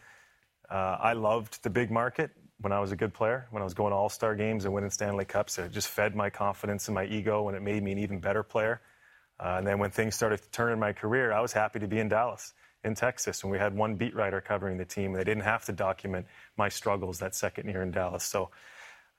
[0.70, 3.74] Uh, I loved the big market when I was a good player, when I was
[3.74, 5.58] going to All Star games and winning Stanley Cups.
[5.58, 8.44] It just fed my confidence and my ego, and it made me an even better
[8.44, 8.82] player.
[9.40, 11.88] Uh, and then when things started to turn in my career, I was happy to
[11.88, 15.14] be in Dallas, in Texas, when we had one beat writer covering the team.
[15.14, 16.26] They didn't have to document
[16.58, 18.24] my struggles that second year in Dallas.
[18.24, 18.50] So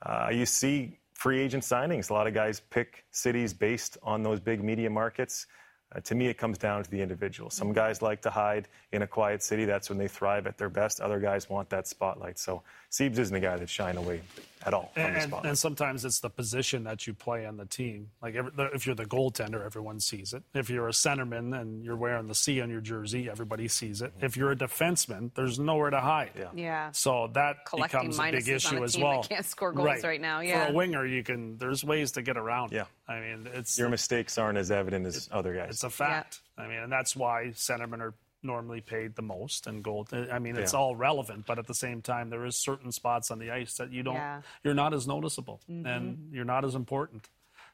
[0.02, 2.10] uh, you see free agent signings.
[2.10, 5.46] A lot of guys pick cities based on those big media markets.
[5.94, 7.50] Uh, to me, it comes down to the individual.
[7.50, 9.64] Some guys like to hide in a quiet city.
[9.64, 11.00] That's when they thrive at their best.
[11.00, 12.38] Other guys want that spotlight.
[12.38, 14.22] So Seabs isn't a guy that's shying away
[14.64, 17.66] at all from the And, and sometimes it's the position that you play on the
[17.66, 18.10] team.
[18.22, 20.42] Like every, if you're the goaltender, everyone sees it.
[20.54, 24.12] If you're a centerman and you're wearing the C on your jersey, everybody sees it.
[24.20, 26.30] If you're a defenseman, there's nowhere to hide.
[26.36, 26.48] Yeah.
[26.54, 26.90] Yeah.
[26.92, 29.22] So that Collecting becomes a big minuses on issue a as team that well.
[29.22, 30.66] can't score goals right now, yeah.
[30.66, 31.58] For a winger, you can.
[31.58, 32.72] There's ways to get around.
[32.72, 32.84] Yeah.
[33.06, 35.70] I mean, it's Your mistakes aren't as evident as other guys.
[35.70, 36.40] it's a fact.
[36.56, 36.64] Yeah.
[36.64, 40.12] I mean, and that's why centermen are normally paid the most and gold.
[40.12, 40.78] I mean, it's Yeah.
[40.78, 43.92] all relevant, but at the same time, there is certain spots on the ice that
[43.92, 44.14] you don't.
[44.14, 44.42] Yeah.
[44.62, 46.34] You're not as noticeable, and mm-hmm.
[46.34, 47.28] you're not as important.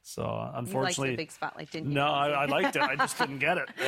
[0.06, 1.94] So You liked unfortunately, the big spotlight, didn't you?
[1.94, 2.82] no, I, I liked it.
[2.82, 3.70] I just didn't get it.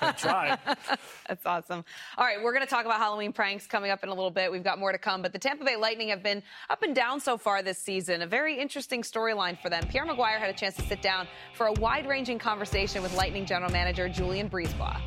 [0.00, 0.58] I tried.
[1.28, 1.84] That's awesome.
[2.16, 4.52] All right, we're going to talk about Halloween pranks coming up in a little bit.
[4.52, 7.18] We've got more to come, but the Tampa Bay Lightning have been up and down
[7.18, 8.22] so far this season.
[8.22, 9.84] A very interesting storyline for them.
[9.88, 13.44] Pierre McGuire had a chance to sit down for a wide ranging conversation with Lightning
[13.44, 15.00] general manager Julien BriseBois.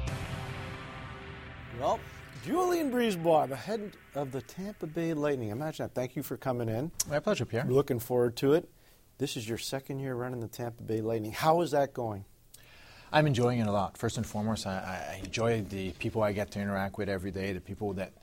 [1.80, 2.00] Well,
[2.44, 5.50] Julien BriseBois, the head of the Tampa Bay Lightning.
[5.50, 5.94] Imagine that.
[5.94, 6.92] Thank you for coming in.
[7.08, 7.66] My pleasure, Pierre.
[7.66, 8.68] Looking forward to it.
[9.20, 11.34] This is your second year running the Tampa Bay Lightning.
[11.34, 12.26] How is that going?
[13.12, 13.96] I'm enjoying it a lot.
[13.96, 17.54] First and foremost, I, I enjoy the people I get to interact with every day,
[17.54, 18.13] the people that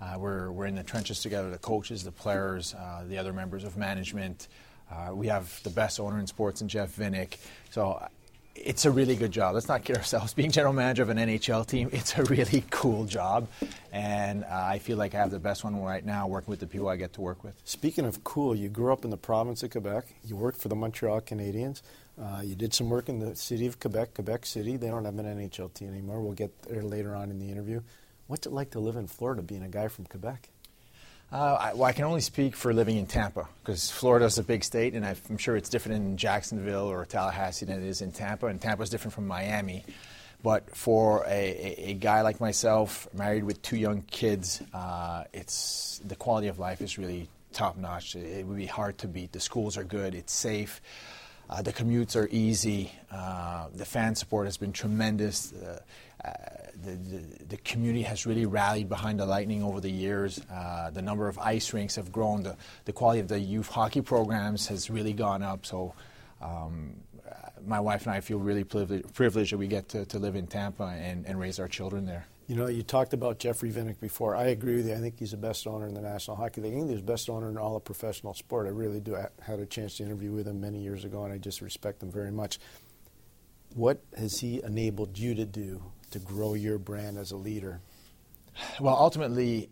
[0.00, 3.64] uh, we're, we're in the trenches together, the coaches, the players, uh, the other members
[3.64, 4.46] of management.
[4.88, 7.38] Uh, we have the best owner in sports in Jeff Vinik.
[7.70, 8.06] So
[8.54, 9.54] it's a really good job.
[9.54, 10.34] Let's not kid ourselves.
[10.40, 13.48] Being general manager of an NHL team, it's a really cool job.
[13.92, 16.66] And uh, I feel like I have the best one right now working with the
[16.66, 17.54] people I get to work with.
[17.64, 20.06] Speaking of cool, you grew up in the province of Quebec.
[20.24, 21.82] You worked for the Montreal Canadiens.
[22.20, 24.76] Uh, you did some work in the city of Quebec, Quebec City.
[24.76, 26.20] They don't have an NHL team anymore.
[26.20, 27.80] We'll get there later on in the interview.
[28.26, 30.50] What's it like to live in Florida, being a guy from Quebec?
[31.32, 34.42] Uh, I, well, I can only speak for living in Tampa because Florida is a
[34.42, 38.10] big state, and I'm sure it's different in Jacksonville or Tallahassee than it is in
[38.10, 39.84] Tampa, and Tampa is different from Miami.
[40.42, 46.00] But for a, a, a guy like myself, married with two young kids, uh, it's
[46.04, 48.16] the quality of life is really top notch.
[48.16, 49.30] It, it would be hard to beat.
[49.30, 50.16] The schools are good.
[50.16, 50.80] It's safe.
[51.48, 52.90] Uh, the commutes are easy.
[53.10, 55.52] Uh, the fan support has been tremendous.
[56.24, 56.30] Uh,
[56.82, 60.40] the, the, the community has really rallied behind the Lightning over the years.
[60.50, 62.42] Uh, the number of ice rinks have grown.
[62.42, 65.66] The, the quality of the youth hockey programs has really gone up.
[65.66, 65.94] So,
[66.40, 66.94] um,
[67.66, 70.46] my wife and I feel really privileged, privileged that we get to, to live in
[70.46, 72.26] Tampa and, and raise our children there.
[72.46, 74.34] You know, you talked about Jeffrey Vinik before.
[74.34, 74.94] I agree with you.
[74.94, 76.74] I think he's the best owner in the National Hockey League.
[76.74, 78.66] I think he's the best owner in all of professional sport.
[78.66, 79.14] I really do.
[79.14, 82.02] I had a chance to interview with him many years ago, and I just respect
[82.02, 82.58] him very much.
[83.74, 85.80] What has he enabled you to do
[86.10, 87.80] to grow your brand as a leader?
[88.80, 89.70] Well, ultimately,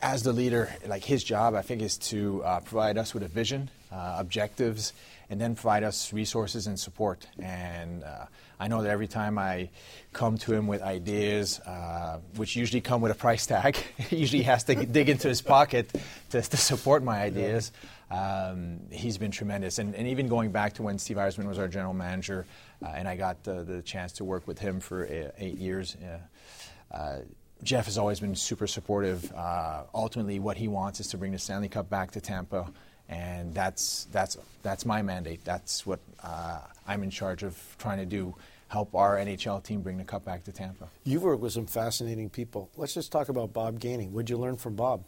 [0.00, 3.28] as the leader, like his job, I think, is to uh, provide us with a
[3.28, 4.92] vision uh, objectives,
[5.30, 7.26] and then provide us resources and support.
[7.38, 8.26] And uh,
[8.60, 9.70] I know that every time I
[10.12, 14.42] come to him with ideas, uh, which usually come with a price tag, he usually
[14.42, 15.90] has to dig into his pocket
[16.30, 17.72] to, to support my ideas.
[18.10, 19.78] Um, he's been tremendous.
[19.78, 22.46] And, and, even going back to when Steve Yzerman was our general manager,
[22.86, 25.96] and I got the, the, chance to work with him for uh, eight years.
[26.92, 27.18] Uh,
[27.62, 29.32] Jeff has always been super supportive.
[29.32, 32.70] Uh, ultimately, what he wants is to bring the Stanley Cup back to Tampa,
[33.08, 35.44] and that's that's that's my mandate.
[35.44, 38.34] That's what uh, I'm in charge of trying to do.
[38.68, 40.88] Help our NHL team bring the cup back to Tampa.
[41.02, 42.68] You've worked with some fascinating people.
[42.76, 44.10] Let's just talk about Bob Gainey.
[44.10, 45.04] What'd you learn from Bob?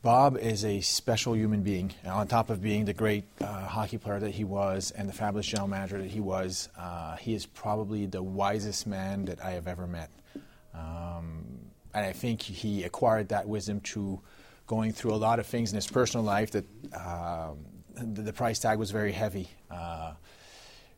[0.00, 1.92] Bob is a special human being.
[2.06, 5.46] On top of being the great uh, hockey player that he was and the fabulous
[5.46, 9.66] general manager that he was, uh, he is probably the wisest man that I have
[9.66, 10.10] ever met.
[10.72, 11.44] Um,
[11.92, 14.20] and I think he acquired that wisdom through
[14.68, 17.58] going through a lot of things in his personal life that um,
[17.94, 19.48] the, the, price tag was very heavy.
[19.70, 20.12] Uh,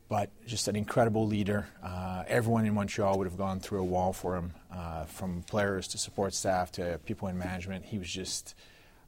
[0.08, 1.68] but just an incredible leader.
[1.82, 5.86] Uh, everyone in Montreal would have gone through a wall for him, uh, from players
[5.88, 7.84] to support staff to people in management.
[7.84, 8.56] He was just,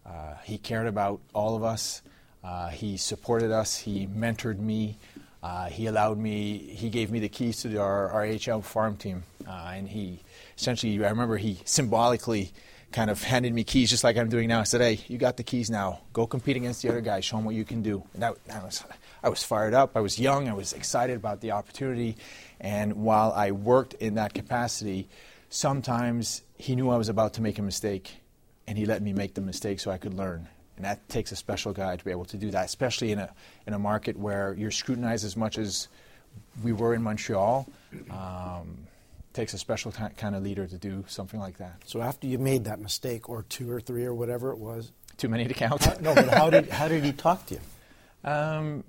[0.06, 2.02] uh, he cared about all of us.
[2.42, 3.78] Uh, he supported us.
[3.78, 4.98] He mentored me.
[5.42, 9.24] Uh, he allowed me, he gave me the keys to our, our AHL farm team.
[9.48, 10.20] and he,
[10.56, 12.52] essentially, I remember he symbolically
[12.92, 14.60] kind of handed me keys just like I'm doing now.
[14.60, 16.00] I said, "Hey, you got the keys now.
[16.12, 17.24] Go compete against the other guys.
[17.24, 18.84] Show them what you can do." And that, that was,
[19.22, 19.96] I was fired up.
[19.96, 20.48] I was young.
[20.48, 22.16] I was excited about the opportunity.
[22.60, 25.08] And while I worked in that capacity,
[25.48, 28.16] sometimes he knew I was about to make a mistake,
[28.66, 30.48] and he let me make the mistake so I could learn.
[30.76, 33.32] And that takes a special guy to be able to do that, especially in a
[33.66, 35.88] in a market where you're scrutinized as much as
[36.62, 37.68] we were in Montreal.
[38.10, 38.86] Um,
[39.32, 41.74] takes a special kind of leader to do something like that.
[41.86, 45.28] So after you made that mistake, or two or three or whatever it was, too
[45.28, 45.84] many to count.
[45.84, 47.60] How, no, but how did how did he talk to you?
[48.24, 48.84] Um,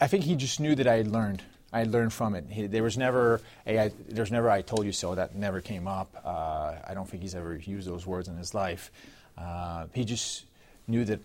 [0.00, 1.42] I think he just knew that I had learned.
[1.74, 2.44] I learned from it.
[2.48, 5.14] He, there was never a, I, there's never I told you so.
[5.14, 6.08] That never came up.
[6.24, 8.90] Uh, I don't think he's ever used those words in his life.
[9.36, 10.46] Uh, he just
[10.86, 11.20] knew that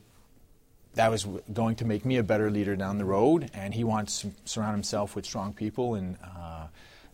[0.95, 4.21] that was going to make me a better leader down the road, and he wants
[4.21, 6.17] to surround himself with strong people and.
[6.23, 6.67] Uh,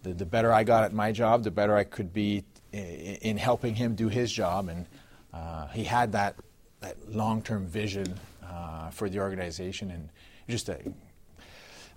[0.05, 2.79] the, the better I got at my job, the better I could be in,
[3.21, 4.69] in helping him do his job.
[4.69, 4.85] And
[5.33, 6.35] uh, he had that,
[6.79, 8.17] that long term vision
[8.47, 9.91] uh, for the organization.
[9.91, 10.09] And
[10.47, 10.79] just a,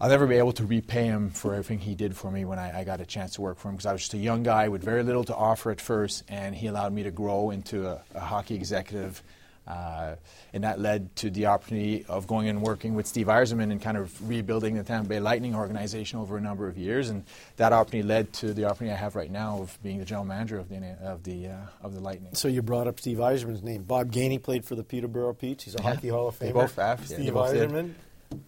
[0.01, 2.81] I'll never be able to repay him for everything he did for me when I,
[2.81, 4.69] I got a chance to work for him because I was just a young guy
[4.69, 8.01] with very little to offer at first, and he allowed me to grow into a,
[8.15, 9.23] a hockey executive
[9.69, 10.17] uh,
[10.55, 13.99] and that led to the opportunity of going and working with Steve Yzerman and kind
[13.99, 17.11] of rebuilding the Tampa Bay Lightning organization over a number of years.
[17.11, 17.25] And
[17.57, 20.59] that opportunity led to the opportunity I have right now of being the general manager
[20.59, 22.35] of the of the uh, of the Lightning.
[22.35, 23.83] So you brought up Steve Yzerman's name.
[23.83, 25.65] Bob Gainey played for the Peterborough Petes.
[25.65, 25.95] He's a yeah.
[25.95, 26.41] hockey Hall of Famer.
[26.41, 27.05] They both have.
[27.05, 27.93] Steve yeah, Yzerman,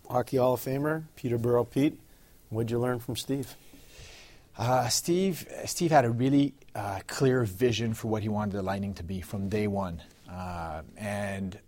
[0.09, 1.99] hockey Hall of Famer, Peterborough Pete.
[2.49, 3.55] What'd you learn from Steve?
[4.59, 8.95] Uh, Steve, Steve had a really uh, clear vision for what he wanted the Lightning
[8.95, 10.03] to be from day one.
[10.31, 11.59] Uh, and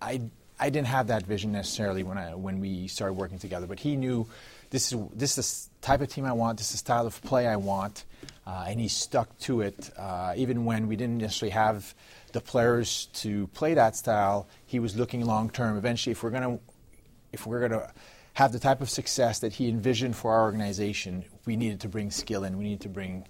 [0.00, 0.20] I,
[0.60, 3.96] I didn't have that vision necessarily when, I, when we started working together, but he
[3.96, 4.26] knew
[4.70, 7.20] this is, this is the type of team I want, this is the style of
[7.22, 8.04] play I want,
[8.46, 9.90] uh, and he stuck to it.
[9.96, 11.94] Uh, even when we didn't necessarily have
[12.32, 15.76] the players to play that style, he was looking long term.
[15.76, 16.60] Eventually, if we're going to
[17.36, 17.92] if we're going to
[18.32, 22.10] have the type of success that he envisioned for our organization, we needed to bring
[22.10, 22.56] skill in.
[22.56, 23.26] We needed to bring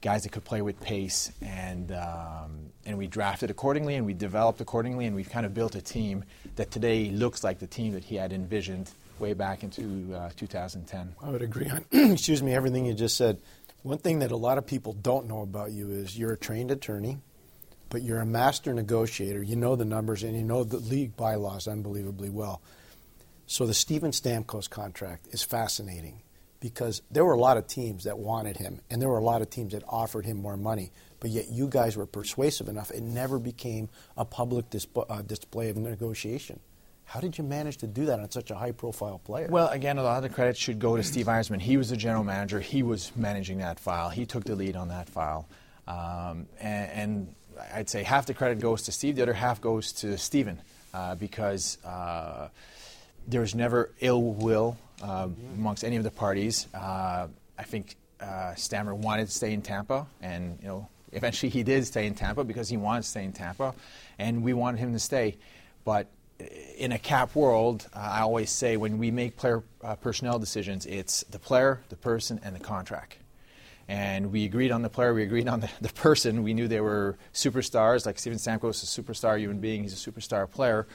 [0.00, 4.62] guys that could play with pace, and um, and we drafted accordingly, and we developed
[4.62, 6.24] accordingly, and we've kind of built a team
[6.56, 11.14] that today looks like the team that he had envisioned way back into uh, 2010.
[11.22, 13.40] I would agree on excuse me everything you just said.
[13.82, 16.70] One thing that a lot of people don't know about you is you're a trained
[16.70, 17.18] attorney,
[17.88, 19.42] but you're a master negotiator.
[19.42, 22.60] You know the numbers and you know the league bylaws unbelievably well.
[23.50, 26.22] So the Steven Stamkos contract is fascinating
[26.60, 29.42] because there were a lot of teams that wanted him, and there were a lot
[29.42, 30.92] of teams that offered him more money.
[31.18, 35.76] But yet, you guys were persuasive enough; it never became a public uh, display of
[35.76, 36.60] negotiation.
[37.06, 39.48] How did you manage to do that on such a high-profile player?
[39.50, 41.60] Well, again, a lot of the credit should go to Steve Yzerman.
[41.60, 42.60] He was the general manager.
[42.60, 44.10] He was managing that file.
[44.10, 45.48] He took the lead on that file,
[45.88, 47.34] um, and, and,
[47.74, 49.16] I'd say half the credit goes to Steve.
[49.16, 50.60] The other half goes to Steven
[50.94, 52.48] uh, because uh,
[53.28, 56.66] there was never ill will uh, amongst any of the parties.
[56.74, 57.28] Uh,
[57.58, 61.86] I think uh, Stammer wanted to stay in Tampa, and you know, eventually he did
[61.86, 63.74] stay in Tampa because he wanted to stay in Tampa,
[64.18, 65.36] and we wanted him to stay.
[65.84, 66.08] But
[66.76, 70.86] in a cap world, uh, I always say when we make player uh, personnel decisions,
[70.86, 73.16] it's the player, the person, and the contract.
[73.88, 76.42] And we agreed on the player, we agreed on the, the person.
[76.42, 80.10] We knew they were superstars, like Steven Stamkos is a superstar human being, he's a
[80.10, 80.86] superstar player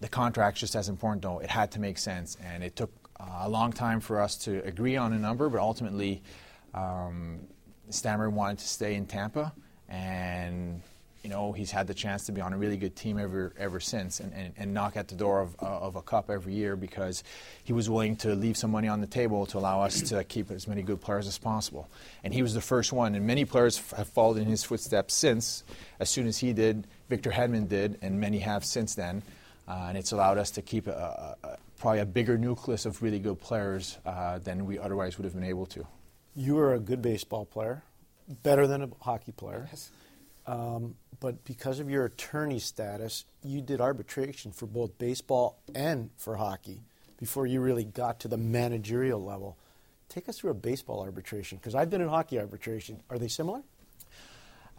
[0.00, 1.38] the contract's just as important, though.
[1.38, 4.64] It had to make sense, and it took uh, a long time for us to
[4.64, 6.22] agree on a number, but ultimately,
[6.74, 7.40] um,
[7.90, 9.52] Stammer wanted to stay in Tampa,
[9.88, 10.82] and
[11.24, 13.80] you know he's had the chance to be on a really good team ever ever
[13.80, 16.76] since, and, and, and knock at the door of, uh, of a cup every year
[16.76, 17.24] because
[17.64, 20.50] he was willing to leave some money on the table to allow us to keep
[20.52, 21.88] as many good players as possible.
[22.22, 25.14] And he was the first one, and many players f- have followed in his footsteps
[25.14, 25.64] since.
[25.98, 29.22] As soon as he did, Victor Hedman did, and many have since then.
[29.68, 33.02] Uh, and it's allowed us to keep a, a, a, probably a bigger nucleus of
[33.02, 35.86] really good players uh, than we otherwise would have been able to.
[36.34, 37.82] You were a good baseball player,
[38.42, 39.68] better than a hockey player.
[39.70, 39.90] Yes.
[40.46, 46.36] Um, but because of your attorney status, you did arbitration for both baseball and for
[46.36, 46.80] hockey
[47.18, 49.58] before you really got to the managerial level.
[50.08, 53.02] Take us through a baseball arbitration because I've been in hockey arbitration.
[53.10, 53.62] Are they similar?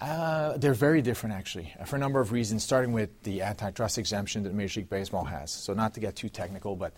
[0.02, 4.44] Uh, they're very different, actually, for a number of reasons, starting with the antitrust exemption
[4.44, 5.52] that Major League Baseball has.
[5.52, 6.94] So, not to get too technical, but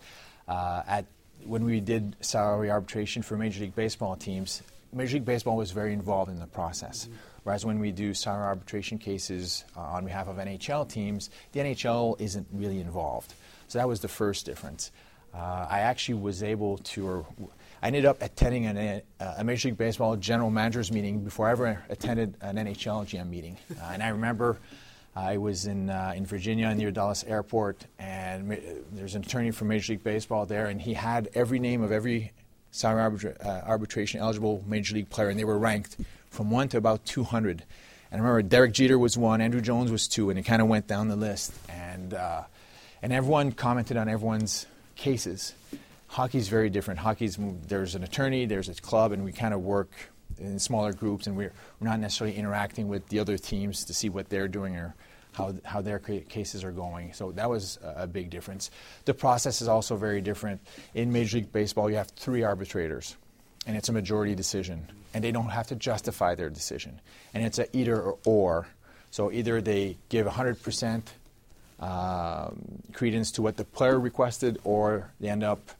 [0.46, 1.06] uh, at,
[1.44, 5.92] when we did salary arbitration for Major League Baseball teams, Major League Baseball was very
[5.92, 7.04] involved in the process.
[7.04, 7.16] Mm-hmm.
[7.42, 12.20] Whereas when we do salary arbitration cases uh, on behalf of NHL teams, the NHL
[12.20, 13.34] isn't really involved.
[13.66, 14.92] So, that was the first difference.
[15.34, 17.26] Uh, I actually was able to, or
[17.82, 21.84] I ended up attending an, a Major League Baseball general managers meeting before I ever
[21.88, 23.58] attended an NHL GM meeting.
[23.72, 24.60] Uh, and I remember
[25.16, 28.56] I was in, uh, in Virginia near Dulles Airport, and
[28.92, 32.30] there's an attorney from Major League Baseball there, and he had every name of every
[32.70, 35.96] salary arbitra- uh, arbitration eligible Major League player, and they were ranked
[36.30, 37.64] from 1 to about 200.
[38.12, 40.68] And I remember Derek Jeter was one, Andruw Jones was two, and it kind of
[40.68, 41.52] went down the list.
[41.68, 42.44] And, uh,
[43.02, 45.54] and everyone commented on everyone's cases
[46.12, 47.00] hockey's very different.
[47.00, 49.90] Hockey's there's an attorney, there's a club, and we kind of work
[50.38, 54.10] in smaller groups, and we're, we're not necessarily interacting with the other teams to see
[54.10, 54.94] what they're doing or
[55.32, 57.14] how, how their cases are going.
[57.14, 58.70] So that was a big difference.
[59.06, 60.60] The process is also very different.
[60.94, 63.16] In Major League Baseball, you have three arbitrators,
[63.66, 67.00] and it's a majority decision, and they don't have to justify their decision.
[67.32, 68.18] And it's a either or.
[68.26, 68.66] or.
[69.10, 71.02] So either they give 100%
[71.80, 75.70] um, credence to what the player requested, or they end up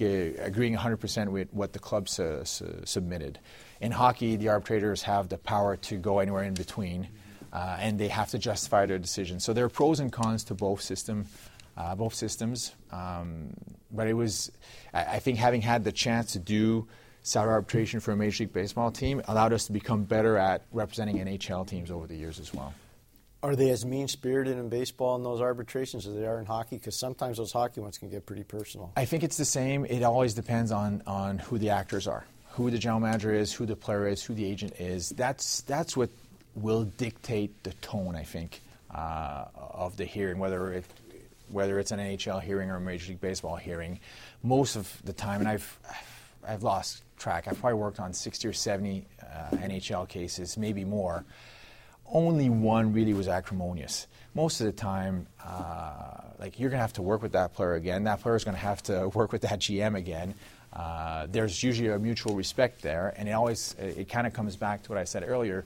[0.00, 3.38] agreeing 100% with what the club su- su- submitted.
[3.80, 7.08] In hockey, the arbitrators have the power to go anywhere in between,
[7.52, 9.40] uh, and they have to justify their decision.
[9.40, 11.26] So there are pros and cons to both system,
[11.76, 12.74] uh, both systems.
[12.90, 13.54] Um,
[13.90, 14.50] but it was,
[14.94, 16.86] I, I, think, having had the chance to do
[17.22, 21.18] salary arbitration for a Major League Baseball team allowed us to become better at representing
[21.18, 22.74] NHL teams over the years as well.
[23.44, 26.76] Are they as mean spirited in baseball in those arbitrations as they are in hockey?
[26.76, 28.92] Because sometimes those hockey ones can get pretty personal.
[28.96, 29.84] I think it's the same.
[29.84, 33.66] It always depends on, on who the actors are, who the general manager is, who
[33.66, 35.10] the player is, who the agent is.
[35.10, 36.10] That's, that's what
[36.54, 38.60] will dictate the tone, I think,
[38.94, 40.84] uh, of the hearing, whether, it,
[41.48, 43.98] whether it's an NHL hearing or a Major League Baseball hearing.
[44.44, 45.78] Most of the time, and I've,
[46.46, 51.24] I've lost track, I've probably worked on 60 or 70 uh, NHL cases, maybe more
[52.12, 54.06] only one really was acrimonious.
[54.34, 57.74] Most of the time, uh, like you're going to have to work with that player
[57.74, 58.04] again.
[58.04, 60.34] That player is going to have to work with that GM again.
[60.72, 64.82] Uh, there's usually a mutual respect there, and it always it, kind of comes back
[64.82, 65.64] to what I said earlier.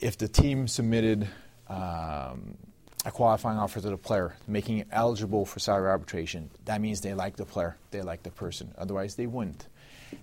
[0.00, 1.28] If the team submitted
[1.68, 2.56] um,
[3.04, 7.14] a qualifying offer to the player, making it eligible for salary arbitration, that means they
[7.14, 8.72] like the player, they like the person.
[8.78, 9.66] Otherwise, they wouldn't.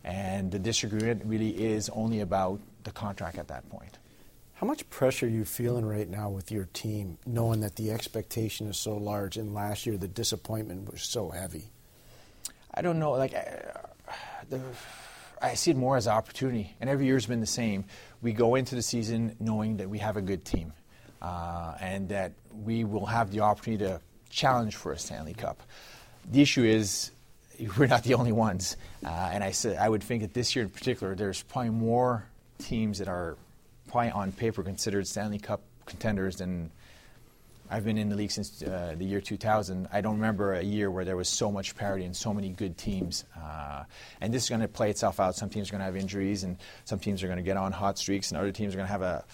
[0.04, 3.98] And the disagreement really is only about the contract at that point.
[4.56, 8.68] How much pressure are you feeling right now with your team, knowing that the expectation
[8.68, 11.66] is so large, and last year the disappointment was so heavy?
[12.74, 13.12] I don't know.
[13.12, 13.74] Like, I,
[14.50, 14.62] the,
[15.42, 17.84] I see it more as an opportunity, and every year's been the same.
[18.22, 20.72] We go into the season knowing that we have a good team,
[21.22, 22.32] uh, and that
[22.64, 24.00] we will have the opportunity to
[24.30, 25.64] challenge for a Stanley Cup.
[26.32, 27.12] The issue is
[27.78, 30.64] we're not the only ones, uh, and I said I would think that this year
[30.64, 32.26] in particular, there's probably more
[32.58, 33.36] teams that are
[33.88, 36.72] probably on paper considered Stanley Cup contenders and
[37.70, 39.88] I've been in the league since uh, the year 2000.
[39.92, 42.78] I don't remember a year where there was so much parity and so many good
[42.78, 43.26] teams.
[43.36, 43.86] Uh,
[44.22, 45.36] and this is going to play itself out.
[45.36, 47.72] Some teams are going to have injuries, and some teams are going to get on
[47.72, 49.26] hot streaks, and other teams are going to have a,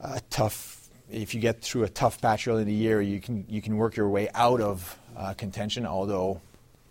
[0.00, 0.88] a, tough.
[1.10, 3.78] If you get through a tough patch early in the year, you can you can
[3.78, 5.86] work your way out of uh, contention.
[5.86, 6.42] Although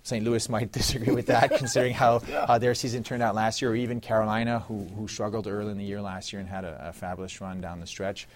[0.08, 0.24] St.
[0.24, 2.48] Louis might disagree with that, considering how, yeah.
[2.48, 5.78] how their season turned out last year, or even Carolina, who, who struggled early in
[5.78, 8.28] the year last year and had a, a fabulous run down the stretch.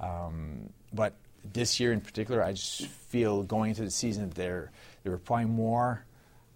[0.00, 1.14] Um, but
[1.52, 4.70] this year in particular, I just feel going into the season that there,
[5.02, 6.04] there were probably more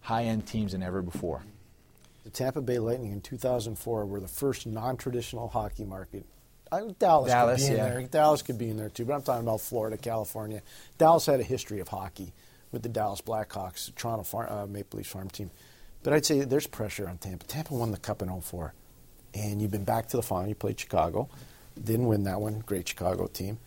[0.03, 1.43] high end teams than ever before.
[2.25, 6.27] The Tampa Bay Lightning in 2004 were the first non traditional hockey market.
[6.71, 7.89] I, Dallas, Dallas, could be in yeah.
[7.89, 8.03] there.
[8.03, 10.61] Dallas could be in there too, but I'm talking about Florida, California.
[10.99, 12.35] Dallas had a history of hockey.
[12.73, 15.51] With the Dallas Blackhawks, Toronto farm, uh, Maple Leafs farm team.
[16.03, 17.47] But I'd say there's pressure on Tampa.
[17.47, 18.73] Tampa won the Cup in 04,
[19.35, 20.49] and you've been back to the final.
[20.49, 21.29] You played Chicago,
[21.83, 22.61] didn't win that one.
[22.61, 23.59] Great Chicago team.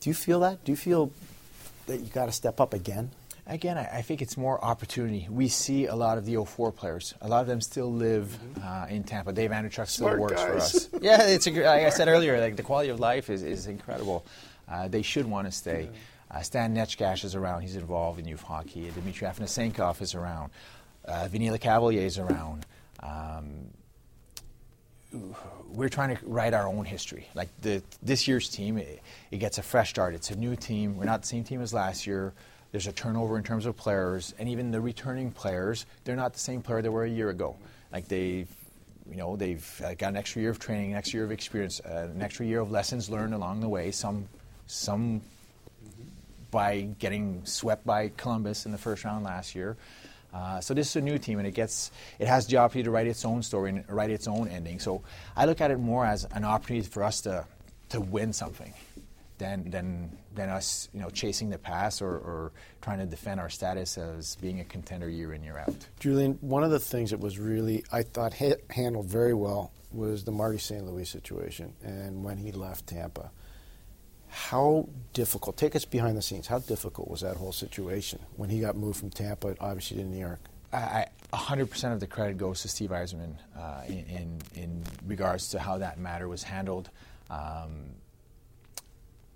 [0.00, 0.64] Do you feel that?
[0.64, 1.10] Do you feel
[1.86, 3.10] that you got to step up again?
[3.46, 5.26] Again, I, I, think it's more opportunity.
[5.30, 7.14] We see a lot of the 04 players.
[7.22, 9.32] A lot of them still live uh, in Tampa.
[9.32, 10.48] Dave Andreychuk still Smart works guys.
[10.48, 10.88] for us.
[11.00, 14.26] yeah, it's a, like I said earlier, like the quality of life is, is incredible.
[14.70, 15.88] Uh, they should want to stay.
[16.30, 17.62] Uh, Stan Neckar is around.
[17.62, 18.90] He's involved in youth hockey.
[18.90, 20.50] Dmitry Afanasenkov is around.
[21.04, 22.66] Uh, Vinny Lecavalier is around.
[23.02, 23.70] Um,
[25.70, 27.26] we're trying to write our own history.
[27.34, 30.14] Like the, this year's team, it, it, gets a fresh start.
[30.14, 30.96] It's a new team.
[30.96, 32.34] We're not the same team as last year.
[32.72, 36.38] There's a turnover in terms of players, and even the returning players, they're not the
[36.38, 37.56] same player they were a year ago.
[37.90, 38.48] Like they've,
[39.10, 41.80] you know, they've uh, got an extra year of training, an extra year of experience,
[41.80, 43.90] uh, an extra year of lessons learned along the way.
[43.90, 44.28] Some,
[44.66, 45.22] some
[46.50, 49.76] by getting swept by Columbus in the first round last year.
[50.32, 52.90] Uh, so this is a new team, and it gets it has the opportunity to
[52.90, 54.78] write its own story and write its own ending.
[54.78, 55.02] So
[55.36, 57.46] I look at it more as an opportunity for us to
[57.90, 58.74] to win something,
[59.38, 63.48] than than than us you know chasing the pass or, or trying to defend our
[63.48, 65.86] status as being a contender year in year out.
[65.98, 70.24] Julien, one of the things that was really I thought ha- handled very well was
[70.24, 70.84] the Marty St.
[70.84, 73.30] Louis situation, and when he left Tampa
[74.28, 78.60] how difficult, take us behind the scenes, how difficult was that whole situation when he
[78.60, 80.40] got moved from Tampa, obviously, to New York?
[80.72, 85.58] I, 100% of the credit goes to Steve Yzerman uh, in, in, in, regards to
[85.58, 86.90] how that matter was handled.
[87.30, 87.90] Um,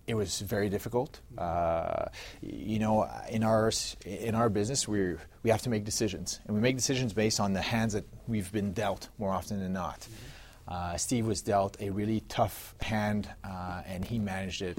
[0.07, 1.20] it was very difficult.
[1.38, 2.07] Uh,
[2.43, 3.70] you know, in our
[4.05, 7.53] in our business, we we have to make decisions, and we make decisions based on
[7.53, 10.01] the hands that we've been dealt more often than not.
[10.01, 10.32] Mm-hmm.
[10.66, 14.78] Uh, Steve was dealt a really tough hand, uh, and he managed it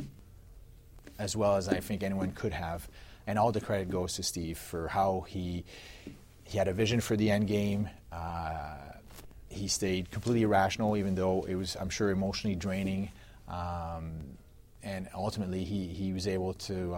[1.20, 2.88] as well as I think anyone could have.
[3.28, 5.64] And all the credit goes to Steve for how he
[6.44, 7.90] he had a vision for the end game.
[8.12, 8.76] Uh,
[9.50, 13.10] he stayed completely rational, even though it was, I'm sure, emotionally draining.
[13.48, 14.38] Um,
[14.82, 16.94] and ultimately, he, he was able to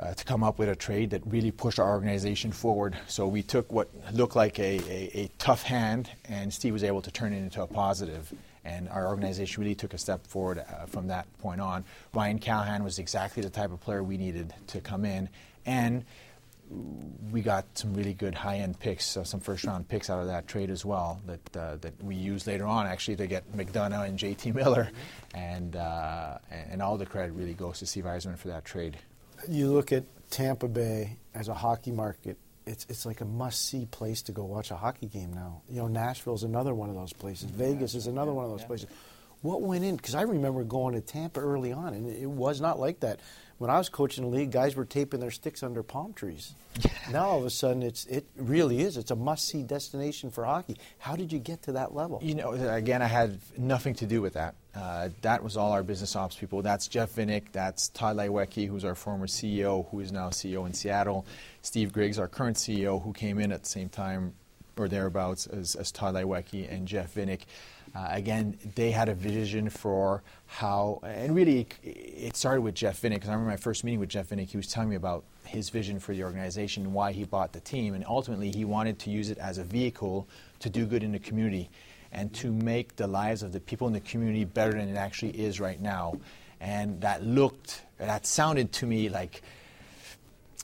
[0.00, 2.96] uh, to come up with a trade that really pushed our organization forward.
[3.08, 7.02] So we took what looked like a, a, a, tough hand, and Steve was able
[7.02, 8.32] to turn it into a positive.
[8.64, 11.84] And our organization really took a step forward uh, from that point on.
[12.12, 15.28] Ryan Callahan was exactly the type of player we needed to come in,
[15.64, 16.04] and
[17.30, 20.68] we got some really good high-end picks, uh, some first-round picks out of that trade
[20.68, 24.52] as well that uh, that we used later on actually to get McDonagh and J.T.
[24.52, 24.90] Miller,
[25.34, 28.98] and uh, and all the credit really goes to Steve Yzerman for that trade
[29.48, 33.86] you look at Tampa Bay as a hockey market, it's it's like a must see
[33.86, 35.62] place to go watch a hockey game now.
[35.68, 37.50] You know, Nashville's another one of those places.
[37.50, 37.58] Mm-hmm.
[37.58, 38.88] Vegas is another one of those places.
[39.40, 39.96] What went in?
[39.96, 43.20] Because I remember going to Tampa early on, and it was not like that.
[43.58, 46.54] When I was coaching the league, guys were taping their sticks under palm trees.
[47.10, 48.96] now all of a sudden, it's it really is.
[48.96, 50.76] It's a must see destination for hockey.
[50.98, 52.20] How did you get to that level?
[52.22, 54.54] You know, again, I had nothing to do with that.
[54.76, 56.62] Uh, that was all our business ops people.
[56.62, 57.50] That's Jeff Vinik.
[57.50, 61.26] That's Tod Leiweke, who's our former CEO, who is now CEO in Seattle.
[61.62, 64.34] Steve Griggs, our current CEO, who came in at the same time
[64.76, 67.40] or thereabouts as, as Tod Leiweke and Jeff Vinik.
[67.94, 73.14] Uh, again, they had a vision for how, and really, it started with Jeff Vinik.
[73.14, 75.70] Because I remember my first meeting with Jeff Vinik, he was telling me about his
[75.70, 77.94] vision for the organization and why he bought the team.
[77.94, 80.28] And ultimately, he wanted to use it as a vehicle
[80.60, 81.70] to do good in the community
[82.12, 85.30] and to make the lives of the people in the community better than it actually
[85.38, 86.14] is right now.
[86.60, 89.42] And that looked, that sounded to me like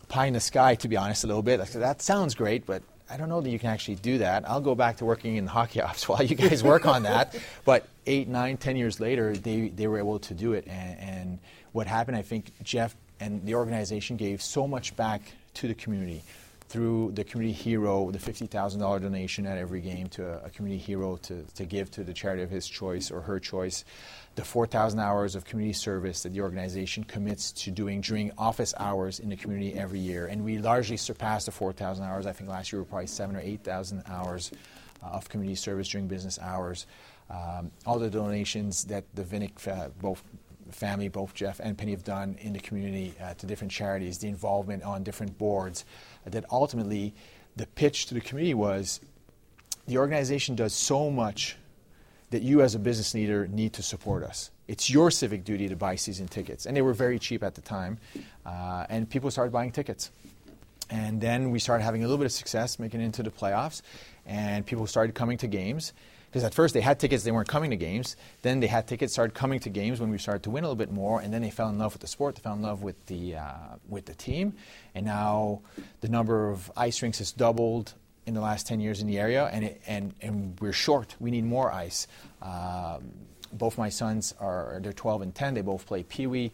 [0.09, 1.61] pie in the sky, to be honest, a little bit.
[1.61, 2.83] Like, that sounds great, but
[3.15, 4.49] I don't know that you can actually do that.
[4.51, 7.37] I'll go back to working in the hockey ops while you guys work on that.
[7.65, 10.67] But eight, nine, ten years later, they, they were able to do it.
[10.67, 11.39] And, and
[11.71, 15.23] what happened, I think Jeff and the organization gave so much back
[15.55, 16.25] to the community
[16.69, 21.17] through the community hero, the $50,000 donation at every game to a, a, community hero
[21.19, 23.85] to, to give to the charity of his choice or her choice,
[24.35, 29.20] the 4,000 hours of community service that the organization commits to doing during office hours
[29.20, 30.26] in the community every year.
[30.26, 32.26] And we largely surpassed the 4,000 hours.
[32.26, 34.51] I think last year we were probably seven or 8,000 hours
[35.03, 36.87] uh, of community service during business hours.
[37.30, 39.22] Um, all the donations that the
[39.70, 40.22] uh, both
[40.70, 44.28] family, both Jeff and Penny, have done in the community uh, to different charities, the
[44.28, 45.85] involvement on different boards,
[46.26, 47.14] uh, that ultimately
[47.57, 49.01] the pitch to the community was
[49.87, 51.57] the organization does so much
[52.31, 54.51] that you as a business leader need to support us.
[54.66, 56.66] It's your civic duty to buy season tickets.
[56.66, 57.99] And they were very cheap at the time.
[58.45, 60.11] Uh, and people started buying tickets.
[60.91, 63.83] And then we started having a little bit of success making it into the playoffs.
[64.27, 65.93] And people started coming to games
[66.35, 68.16] because at first they had tickets, they weren't coming to games.
[68.43, 70.75] Then they had tickets, started coming to games when we started to win a little
[70.75, 72.35] bit more, and then they fell in love with the sport.
[72.35, 74.55] They fell in love with the uh, with the team,
[74.97, 75.61] and now
[76.01, 77.95] the number of ice rinks has doubled
[78.27, 81.14] in the last 10 years in the area, and it, and and we're short.
[81.20, 82.07] We need more ice.
[82.43, 83.12] Um,
[83.53, 85.55] both my sons are they're 12 and 10.
[85.55, 86.53] They both play Pee Wee.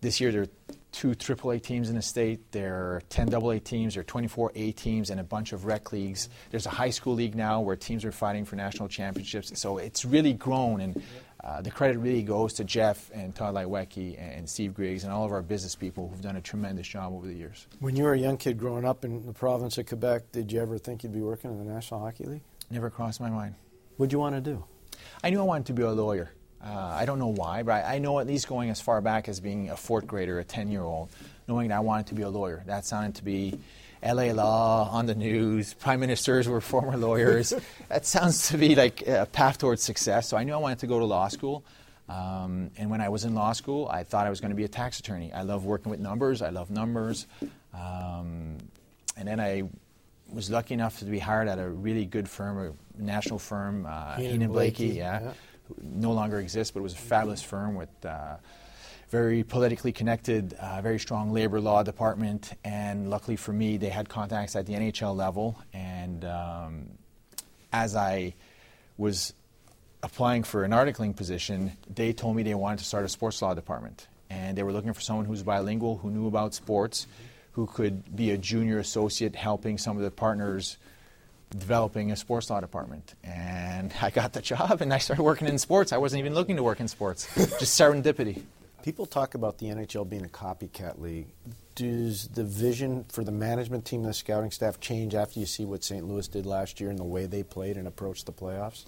[0.00, 2.52] This year there are two AAA teams in the state.
[2.52, 5.92] There are 10 AA teams, there are 24 A teams, and a bunch of rec
[5.92, 6.28] leagues.
[6.50, 9.58] There's a high school league now where teams are fighting for national championships.
[9.58, 11.02] So it's really grown, and
[11.44, 15.24] uh, the credit really goes to Jeff and Tod Leiweke and Steve Griggs and all
[15.24, 17.66] of our business people who've done a tremendous job over the years.
[17.80, 20.60] When you were a young kid growing up in the province of Quebec, did you
[20.60, 22.42] ever think you'd be working in the National Hockey League?
[22.70, 23.56] Never crossed my mind.
[23.96, 24.64] What'd you want to do?
[25.24, 26.32] I knew I wanted to be a lawyer.
[26.64, 29.28] Uh, I don't know why, but I, I, know at least going as far back
[29.28, 31.10] as being a fourth grader, a 10 year old,
[31.48, 32.62] knowing that I wanted to be a lawyer.
[32.66, 33.58] That sounded to be
[34.02, 37.52] LA law on the news, prime ministers were former lawyers.
[37.88, 40.28] that sounds to be like a path towards success.
[40.28, 41.64] So I knew I wanted to go to law school.
[42.08, 44.64] Um, and when I was in law school, I thought I was going to be
[44.64, 45.32] a tax attorney.
[45.32, 47.26] I love working with numbers, I love numbers.
[47.72, 48.58] Um,
[49.16, 49.62] and then I
[50.30, 54.16] was lucky enough to be hired at a really good firm, a national firm, uh,
[54.16, 55.22] Heenan Blaikie, yeah.
[55.22, 55.32] yeah
[55.80, 58.36] no longer exists, but it was a fabulous firm with uh,
[59.12, 64.08] very politically connected, uh, very strong labor law department, and luckily for me, they had
[64.08, 65.54] contacts at the NHL level.
[65.74, 66.88] And um,
[67.74, 68.32] as I
[68.96, 69.34] was
[70.02, 73.52] applying for an articling position, they told me they wanted to start a sports law
[73.52, 77.06] department, and they were looking for someone who was bilingual, who knew about sports,
[77.52, 80.78] who could be a junior associate helping some of the partners
[81.50, 83.14] developing a sports law department.
[83.22, 85.92] And I got the job and I started working in sports.
[85.92, 88.42] I wasn't even looking to work in sports, just serendipity.
[88.82, 91.26] People talk about the NHL being a copycat league.
[91.74, 95.64] Does the vision for the management team and the scouting staff change after you see
[95.64, 96.06] what St.
[96.06, 98.84] Louis did last year and the way they played and approached the playoffs?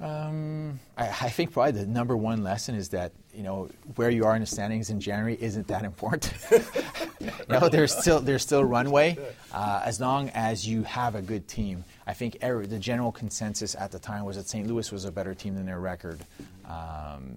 [0.00, 4.26] Um, I, I, think probably the number one lesson is that you know where you
[4.26, 6.34] are in the standings in January isn't that important.
[7.20, 9.18] you know, there's still there's still runway
[9.52, 11.84] uh, as long as you have a good team.
[12.06, 14.68] I think every, the general consensus at the time was that St.
[14.68, 16.20] Louis was a better team than their record,
[16.64, 17.34] um,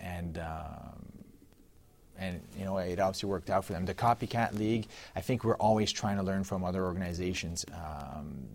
[0.00, 0.38] and.
[0.38, 0.87] Um,
[2.18, 3.86] and you know it obviously worked out for them.
[3.86, 7.64] The copycat league, I think we're always trying to learn from other organizations.
[7.72, 8.48] Um,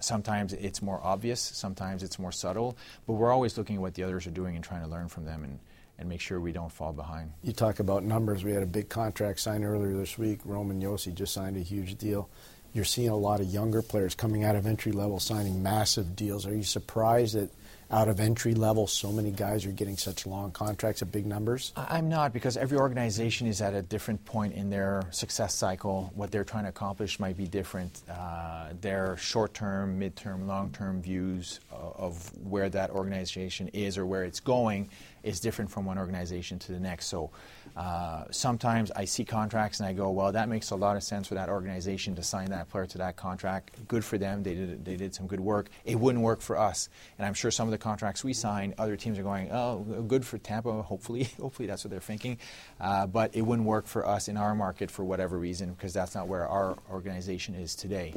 [0.00, 2.76] sometimes it's more obvious, sometimes it's more subtle,
[3.06, 5.24] but we're always looking at what the others are doing and trying to learn from
[5.24, 5.58] them and,
[5.98, 7.32] and make sure we don't fall behind.
[7.42, 8.44] You talk about numbers.
[8.44, 10.40] We had a big contract signed earlier this week.
[10.44, 12.28] Roman Josi just signed a huge deal.
[12.72, 16.46] You're seeing a lot of younger players coming out of entry level signing massive deals.
[16.46, 17.50] Are you surprised that
[17.90, 21.72] out of entry level, so many guys are getting such long contracts at big numbers?
[21.76, 26.12] I'm not because every organization is at a different point in their success cycle.
[26.14, 28.02] What they're trying to accomplish might be different.
[28.10, 34.04] Uh, their short term, mid term, long term views of where that organization is or
[34.04, 34.90] where it's going
[35.22, 37.06] is different from one organization to the next.
[37.06, 37.30] So
[37.76, 41.28] uh, sometimes I see contracts and I go, well, that makes a lot of sense
[41.28, 43.86] for that organization to sign that player to that contract.
[43.88, 44.42] Good for them.
[44.42, 45.68] They did, they did some good work.
[45.84, 46.88] It wouldn't work for us.
[47.18, 50.24] And I'm sure some of the contracts we sign, other teams are going, oh, good
[50.24, 50.82] for Tampa.
[50.82, 52.38] Hopefully, hopefully that's what they're thinking.
[52.80, 56.14] Uh, but it wouldn't work for us in our market for whatever reason because that's
[56.14, 58.14] not where our organization is today.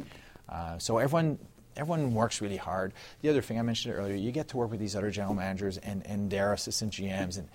[0.48, 1.38] Uh, so everyone
[1.76, 2.92] everyone works really hard.
[3.20, 5.78] The other thing I mentioned earlier, you get to work with these other general managers
[5.78, 7.48] and, and their assistant GMs and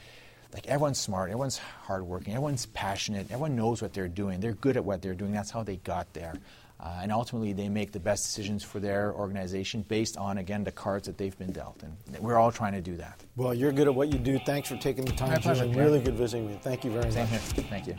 [0.54, 4.40] like everyone's smart, everyone's hardworking, everyone's passionate, everyone knows what they're doing.
[4.40, 5.32] They're good at what they're doing.
[5.32, 6.36] That's how they got there.
[6.80, 10.72] Uh, and ultimately, they make the best decisions for their organization based on, again, the
[10.72, 11.82] cards that they've been dealt.
[11.82, 13.20] And we're all trying to do that.
[13.36, 14.38] Well, you're good at what you do.
[14.46, 16.58] Thanks for taking the time, pleasure, Really good visiting you.
[16.62, 17.52] Thank you very Same much.
[17.54, 17.66] Here.
[17.68, 17.96] Thank you.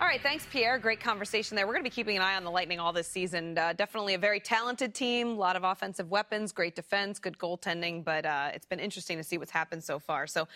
[0.00, 0.78] All right, thanks, Pierre.
[0.78, 1.66] Great conversation there.
[1.66, 3.58] We're going to be keeping an eye on the Lightning all this season.
[3.58, 8.04] Uh, definitely a very talented team, a lot of offensive weapons, great defense, good goaltending,
[8.04, 10.28] but uh, it's been interesting to see what's happened so far.
[10.28, 10.46] So,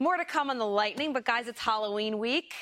[0.00, 2.52] more to come on the Lightning, but guys, it's Halloween week.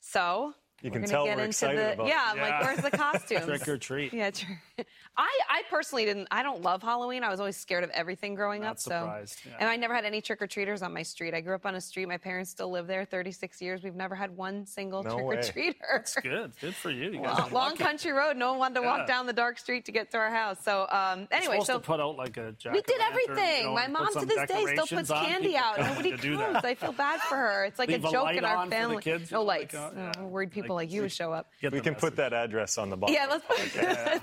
[0.00, 0.52] So,
[0.82, 2.24] you we're can tell get we're into excited the, about yeah.
[2.26, 3.46] I'm like, where's the costumes?
[3.46, 4.12] Trick or treat.
[4.12, 4.56] Yeah, true.
[5.16, 6.28] I, I personally didn't.
[6.30, 7.22] I don't love Halloween.
[7.22, 8.78] I was always scared of everything growing Not up.
[8.80, 9.56] surprised, So, yeah.
[9.60, 11.34] and I never had any trick or treaters on my street.
[11.34, 12.06] I grew up on a street.
[12.06, 13.04] My parents still live there.
[13.04, 13.82] 36 years.
[13.84, 15.36] We've never had one single No trick way.
[15.36, 15.74] or treater.
[15.94, 16.52] That's good.
[16.60, 17.10] Good for you.
[17.12, 18.36] You guys Long, are long country road.
[18.36, 18.98] No one wanted to Yeah.
[18.98, 20.58] walk down the dark street to get to our house.
[20.64, 23.58] So um, anyway, so to put out like a jack we did o' lantern, everything.
[23.60, 25.78] you know, My mom to this day still puts candy out.
[25.84, 26.64] Nobody comes.
[26.64, 27.64] I feel bad for her.
[27.66, 29.02] It's like Leave a a joke light in our on for the family.
[29.02, 29.74] kids, no lights.
[29.74, 30.12] like, uh, yeah.
[30.20, 31.50] we're worried people like, you to show up.
[31.62, 33.14] We the can put that address on the bottom.
[33.14, 33.44] Yeah, let's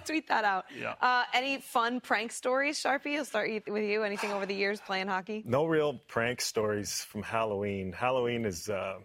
[0.09, 0.65] tweet that out.
[0.79, 0.95] Yeah.
[1.01, 3.17] Uh, any fun prank stories, Sharpie?
[3.17, 4.03] I'll start with you.
[4.03, 5.43] Anything over the years playing hockey?
[5.45, 7.91] No real prank stories from Halloween.
[7.91, 8.95] Halloween is uh,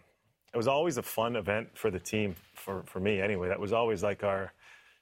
[0.53, 3.49] it was always a fun event for the team for for me anyway.
[3.49, 4.53] That was always like our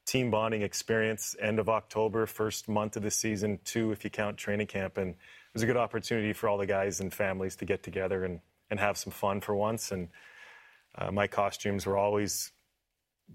[0.06, 1.34] team bonding experience.
[1.40, 5.10] End of October, first month of the season, two if you count training camp, and
[5.10, 8.40] it was a good opportunity for all the guys and families to get together and,
[8.70, 9.92] and have some fun for once.
[9.92, 10.08] And
[10.96, 12.52] uh, my costumes were always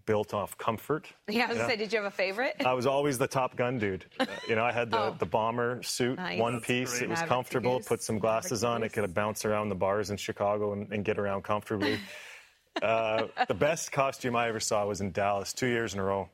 [0.05, 1.07] built off comfort.
[1.27, 1.67] Yeah, I was you know?
[1.67, 2.55] gonna say, did you have a favorite?
[2.65, 4.05] I was always the Top Gun dude.
[4.19, 5.15] Uh, you know, I had the, Oh.
[5.17, 6.39] the bomber suit, Nice.
[6.39, 6.95] one piece.
[7.01, 7.77] It was Maverick comfortable.
[7.77, 7.87] Goose.
[7.87, 8.83] Put some glasses on.
[8.83, 11.99] It could bounce around the bars in Chicago and, and get around comfortably.
[12.81, 16.29] uh, the best costume I ever saw was in Dallas, two years in a row.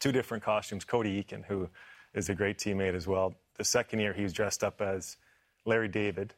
[0.00, 0.84] Two different costumes.
[0.84, 1.68] Cody Eakin, who
[2.14, 3.34] is a great teammate as well.
[3.56, 5.16] The second year, he was dressed up as
[5.64, 6.34] Larry David,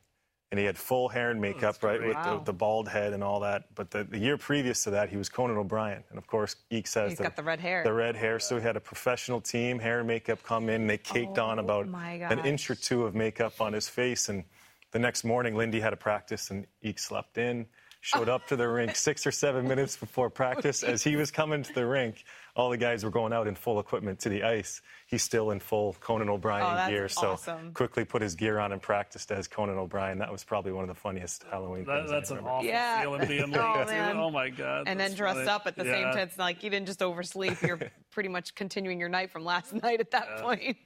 [0.51, 2.39] and he had full hair and oh, makeup, right, with Wow.
[2.39, 3.73] the, the bald head and all that.
[3.75, 6.87] But the, the year previous to that, he was Conan O'Brien, and of course, Eek
[6.87, 7.85] says He's the, got the red hair.
[7.85, 8.41] The red hair.
[8.41, 10.83] So he had a professional team, hair and makeup come in.
[10.83, 13.89] And they caked oh on Oh, about an inch or two of makeup on his
[13.89, 14.29] face.
[14.29, 14.45] And
[14.93, 17.67] the next morning, Lindy had a practice, and Eek slept in.
[18.03, 20.83] Showed up to the rink six or seven minutes before practice.
[20.83, 22.25] As he was coming to the rink,
[22.57, 24.81] all the guys were going out in full equipment to the ice.
[25.11, 27.09] He's still in full Conan O'Brien Oh, gear.
[27.09, 27.73] So awesome.
[27.75, 30.19] quickly put his gear on and practiced as Conan O'Brien.
[30.19, 32.11] That was probably one of the funniest Halloween That, things.
[32.13, 33.01] that's I an awful Yeah.
[33.01, 33.87] feeling being Oh, late.
[33.89, 33.93] too.
[33.93, 34.17] man.
[34.19, 34.85] oh my god!
[34.87, 35.49] and then dressed funny.
[35.49, 36.11] up at the same Yeah.
[36.13, 36.19] time.
[36.21, 37.61] It's like you didn't just oversleep.
[37.61, 37.81] You're
[38.13, 40.77] pretty much continuing your night from last night at that point.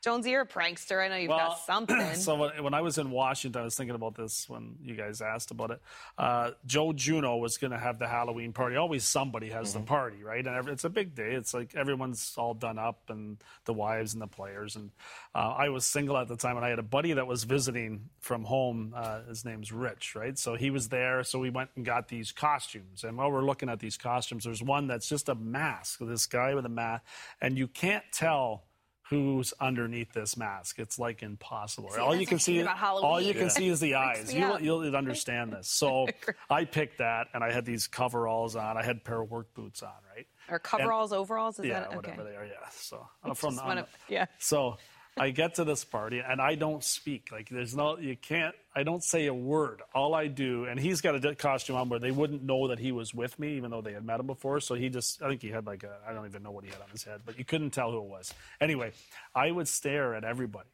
[0.00, 1.02] Jonesy, you're a prankster.
[1.04, 2.14] I know you've got something.
[2.14, 5.20] so when, when I was in Washington, I was thinking about this when you guys
[5.20, 5.82] asked about it.
[6.16, 8.76] Uh, Joé Juneau was going to have the Halloween party.
[8.76, 9.80] Always somebody has Mm-hmm.
[9.80, 10.46] the party, right?
[10.46, 11.32] And every, it's a big day.
[11.32, 14.76] It's like everyone's all done up, and the wives and the players.
[14.76, 14.90] And
[15.34, 18.08] uh, I was single at the time, and I had a buddy that was visiting
[18.20, 18.94] from home.
[18.96, 20.38] Uh, his name's Rich, right?
[20.38, 21.24] So he was there.
[21.24, 23.02] So we went and got these costumes.
[23.02, 25.98] And while we're looking at these costumes, there's one that's just a mask.
[26.02, 27.02] This guy with a mask,
[27.40, 28.62] and you can't tell
[29.10, 30.78] who's underneath this mask.
[30.78, 31.90] It's like impossible.
[31.90, 34.34] See, all you can see, all you can see is the eyes.
[34.34, 35.68] You'll, you'll understand this.
[35.68, 36.08] So
[36.50, 38.76] I picked that, and I had these coveralls on.
[38.76, 40.26] I had a pair of work boots on, right?
[40.50, 41.58] or coveralls, overalls.
[41.58, 41.96] Is yeah, that okay?
[41.96, 42.44] whatever they are.
[42.44, 42.52] Yeah.
[42.72, 44.26] So I'm from wanna- yeah.
[44.38, 44.76] So
[45.20, 47.30] I get to this party, and I don't speak.
[47.32, 48.54] Like there's no, you can't.
[48.74, 49.82] I don't say a word.
[49.94, 52.92] All I do, and he's got a costume on where they wouldn't know that he
[52.92, 54.60] was with me, even though they had met him before.
[54.60, 56.70] So he just, I think he had like a, I don't even know what he
[56.70, 58.32] had on his head, but you couldn't tell who it was.
[58.60, 58.92] Anyway,
[59.34, 60.68] I would stare at everybody.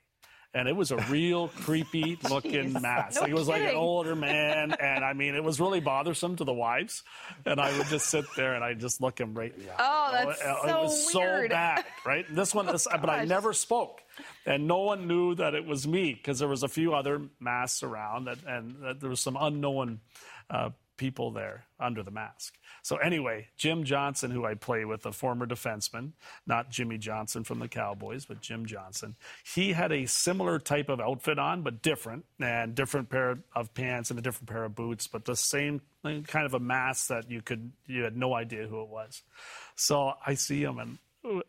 [0.56, 2.80] And it was a real creepy looking Jeez.
[2.80, 3.16] mask.
[3.16, 6.36] No like it was like an older man, and I mean, it was really bothersome
[6.36, 7.02] to the wives.
[7.44, 9.76] And I would just sit there and I just look him right in the eye.
[9.80, 11.50] Oh, You know, that's it, it was weird.
[11.50, 12.24] so bad, right?
[12.32, 14.00] This one, this, oh, but I never spoke,
[14.46, 17.82] and no one knew that it was me because there was a few other masks
[17.82, 20.00] around, that, and that there was some unknown
[20.50, 22.54] uh, people there under the mask.
[22.82, 26.12] So anyway, Jim Johnson, who I play with, a former defenseman,
[26.46, 29.16] not Jimmy Johnson from the Cowboys, but Jim Johnson,
[29.54, 34.10] he had a similar type of outfit on, but different, and different pair of pants
[34.10, 37.40] and a different pair of boots, but the same kind of a mask that you
[37.40, 39.22] could you had no idea who it was.
[39.74, 40.98] So I see him and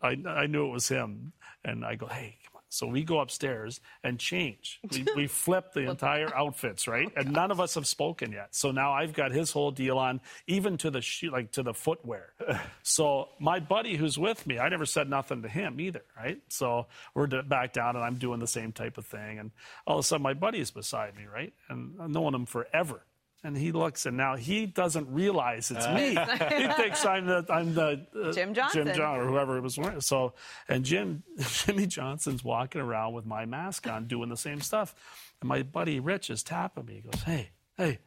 [0.02, 1.32] I, I knew it was him,
[1.64, 4.80] and I go, "Hey, come on!" So we go upstairs and change.
[4.96, 7.08] We, we flip the entire outfits, oh, right?
[7.16, 8.54] And none of us have spoken yet.
[8.54, 11.74] So now I've got his whole deal on, even to the shoe, like to the
[11.74, 12.32] footwear.
[12.82, 16.38] So my buddy who's with me, I never said nothing to him either, right?
[16.48, 19.50] So we're d- back down, and I'm doing the same type of thing, and
[19.86, 21.52] all of a sudden my buddy is beside me, right?
[21.68, 23.02] And uh, I've known him forever.
[23.44, 26.08] And he looks, and now he doesn't realize it's me.
[26.56, 28.86] he thinks I'm the I'm the uh, Jim Johnson.
[28.86, 30.00] Jim John or whoever it was wearing.
[30.00, 30.32] So,
[30.68, 34.94] and Jim Jimmy Johnson's walking around with my mask on, doing the same stuff.
[35.40, 36.94] And my buddy Rich is tapping me.
[36.94, 37.98] He goes, "Hey, hey."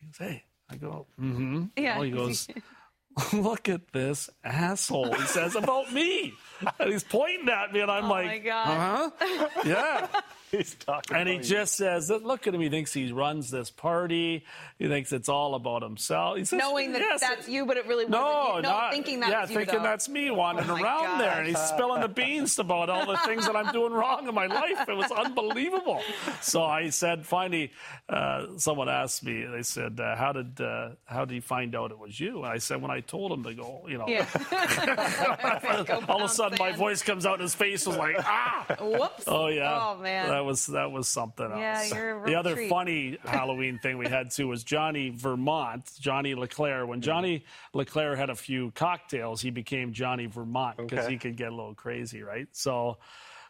[0.00, 1.98] He goes, "Hey." I go, "Mm-hmm." Yeah.
[1.98, 2.48] Oh, he goes,
[3.32, 6.34] "Look at this asshole." He says about me,
[6.80, 9.10] and he's pointing at me, and I'm Oh like, my God.
[9.20, 10.06] "Huh?" Yeah.
[10.52, 11.42] He's talking And he you.
[11.42, 12.60] just says, "Look at him.
[12.60, 14.44] He thinks he runs this party.
[14.78, 17.86] He thinks it's all about himself." He says, Knowing that Yes, that's you, but it
[17.86, 18.62] really wasn't no, you.
[18.62, 19.82] No, not, thinking that yeah, you, thinking though.
[19.82, 23.16] that's me wandering Oh my around there, and he's spilling the beans about all the
[23.24, 24.86] things that I'm doing wrong in my life.
[24.86, 26.02] It was unbelievable.
[26.42, 27.72] So I said, finally,
[28.10, 29.46] uh, someone asked me.
[29.46, 32.46] They said, uh, "How did uh, how did he find out it was you?" And
[32.52, 34.26] I said, "When I told him to go, you know." Yeah.
[36.08, 39.24] all of a sudden, my voice comes out, and his face was like, "Ah!" Whoops.
[39.26, 39.78] Oh yeah.
[39.80, 40.28] Oh man.
[40.28, 41.58] That was that was something else.
[41.58, 42.68] Yeah, you're a the other treat.
[42.70, 46.86] funny Halloween thing we had too was Johnny Vermont, Johnny LeClair.
[46.86, 47.44] When Johnny
[47.74, 51.12] LeClair had a few cocktails, he became Johnny Vermont because Okay.
[51.12, 52.46] he could get a little crazy, right?
[52.52, 52.98] So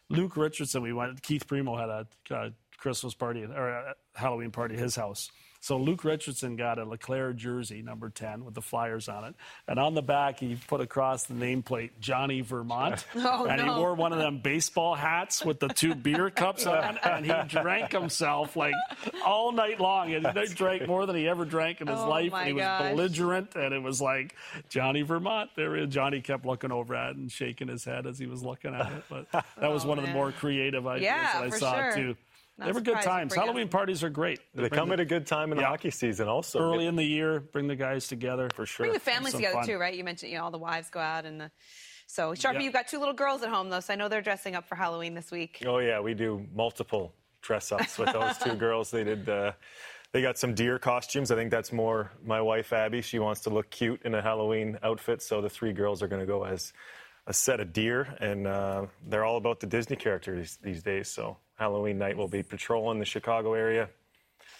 [0.09, 1.21] Luke Richardson, we went.
[1.21, 5.31] Keith Primeau had a, a Christmas party or a Halloween party at his house.
[5.63, 9.35] So Luke Richardson got a LeClair jersey, number 10, with the Flyers on it.
[9.65, 13.05] And on the back, he put across the nameplate Johnny Vermont.
[13.15, 16.97] Oh, and he wore one of them baseball hats with the two beer cups on,
[16.97, 18.73] and he drank himself like
[19.25, 20.13] all night long.
[20.13, 22.33] And he drank more than he ever drank in his Oh, life.
[22.45, 22.91] he was gosh.
[22.91, 24.35] belligerent, and it was like
[24.67, 25.51] Johnny Vermont.
[25.55, 28.43] There, is- Johnny kept looking over at it and shaking his head as he was
[28.43, 29.03] looking at it.
[29.09, 31.93] But that was Oh, one of the more creative ideas Yeah, that I saw sure.
[31.95, 32.15] too.
[32.57, 33.29] Not they were good times.
[33.33, 34.39] bring up- Halloween parties are great.
[34.53, 35.69] They come at a good time in the Yeah.
[35.69, 36.59] hockey season, also.
[36.59, 37.39] early in the year.
[37.39, 38.85] Bring the guys together for sure.
[38.85, 39.65] Bring the families together fun.
[39.65, 39.93] too, right?
[39.95, 41.51] You mentioned you know all the wives go out and the.
[42.05, 42.59] So Sharpie, Yeah.
[42.61, 44.75] you've got two little girls at home though, so I know they're dressing up for
[44.75, 45.63] Halloween this week.
[45.65, 48.91] Oh yeah, we do multiple dress ups with those two girls.
[48.91, 49.27] They did.
[49.27, 49.53] Uh,
[50.11, 51.31] they got some deer costumes.
[51.31, 53.01] I think that's more my wife Abby.
[53.01, 56.21] She wants to look cute in a Halloween outfit, so the three girls are going
[56.21, 56.71] to go as
[57.25, 61.07] a set of deer, and uh, they're all about the Disney characters these days.
[61.09, 63.89] So Halloween night we'll be patrolling the Chicago area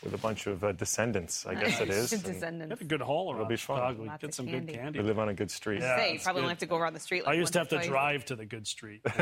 [0.03, 1.45] with a bunch of uh, descendants.
[1.45, 2.11] I guess it is.
[2.13, 2.75] and Descendants.
[2.75, 3.77] Get a good haul around be fun.
[3.77, 4.03] Chicago.
[4.03, 4.73] Lots Get some candy.
[4.73, 4.99] good candy.
[4.99, 5.81] We live on a good street.
[5.81, 5.95] Yeah.
[5.97, 6.43] Say, you probably good.
[6.43, 7.23] don't have to go around the street.
[7.25, 7.87] I used to have to twice.
[7.87, 9.01] drive to the good street.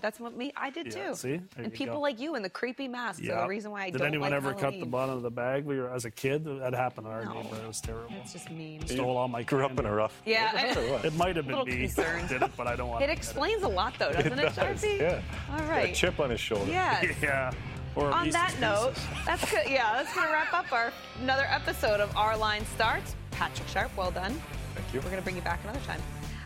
[0.00, 0.52] That's what me.
[0.56, 1.14] I did Yeah, too.
[1.14, 1.28] see?
[1.36, 2.00] There and people go.
[2.00, 4.36] like you in the creepy masks are the reason why I Did don't anyone like
[4.36, 5.64] ever cut the bottom of the bag?
[5.64, 6.44] We were as a kid.
[6.44, 7.34] That happened in our No.
[7.34, 7.64] neighborhood.
[7.64, 8.14] It was terrible.
[8.22, 8.86] It's just mean.
[8.86, 9.42] Stole all my.
[9.42, 10.20] Grew up in a rough.
[10.24, 10.70] Yeah, I-
[11.06, 12.28] It might have been me concerned.
[12.28, 13.02] did it, but I don't want.
[13.02, 15.00] it explains a lot though, doesn't it, does, Sharpie?
[15.00, 15.22] Yeah.
[15.50, 15.90] All Got right.
[15.90, 16.70] A chip on his shoulder.
[16.70, 17.14] Yes.
[17.22, 17.52] Yeah.
[17.96, 18.94] Or On that note,
[19.26, 19.68] that's good.
[19.68, 23.16] Yeah, that's gonna wrap up our another episode of Our Line Starts.
[23.32, 24.40] Patrick Sharp, well done.
[24.74, 25.00] Thank you.
[25.00, 26.00] We're gonna bring you back another time.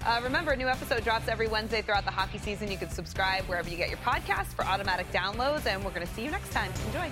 [0.07, 2.71] Uh, remember, a new episode drops every Wednesday throughout the hockey season.
[2.71, 6.25] You can subscribe wherever you get your podcasts for automatic downloads, and we're gonna see
[6.25, 6.71] you next time.
[6.87, 7.11] Enjoy.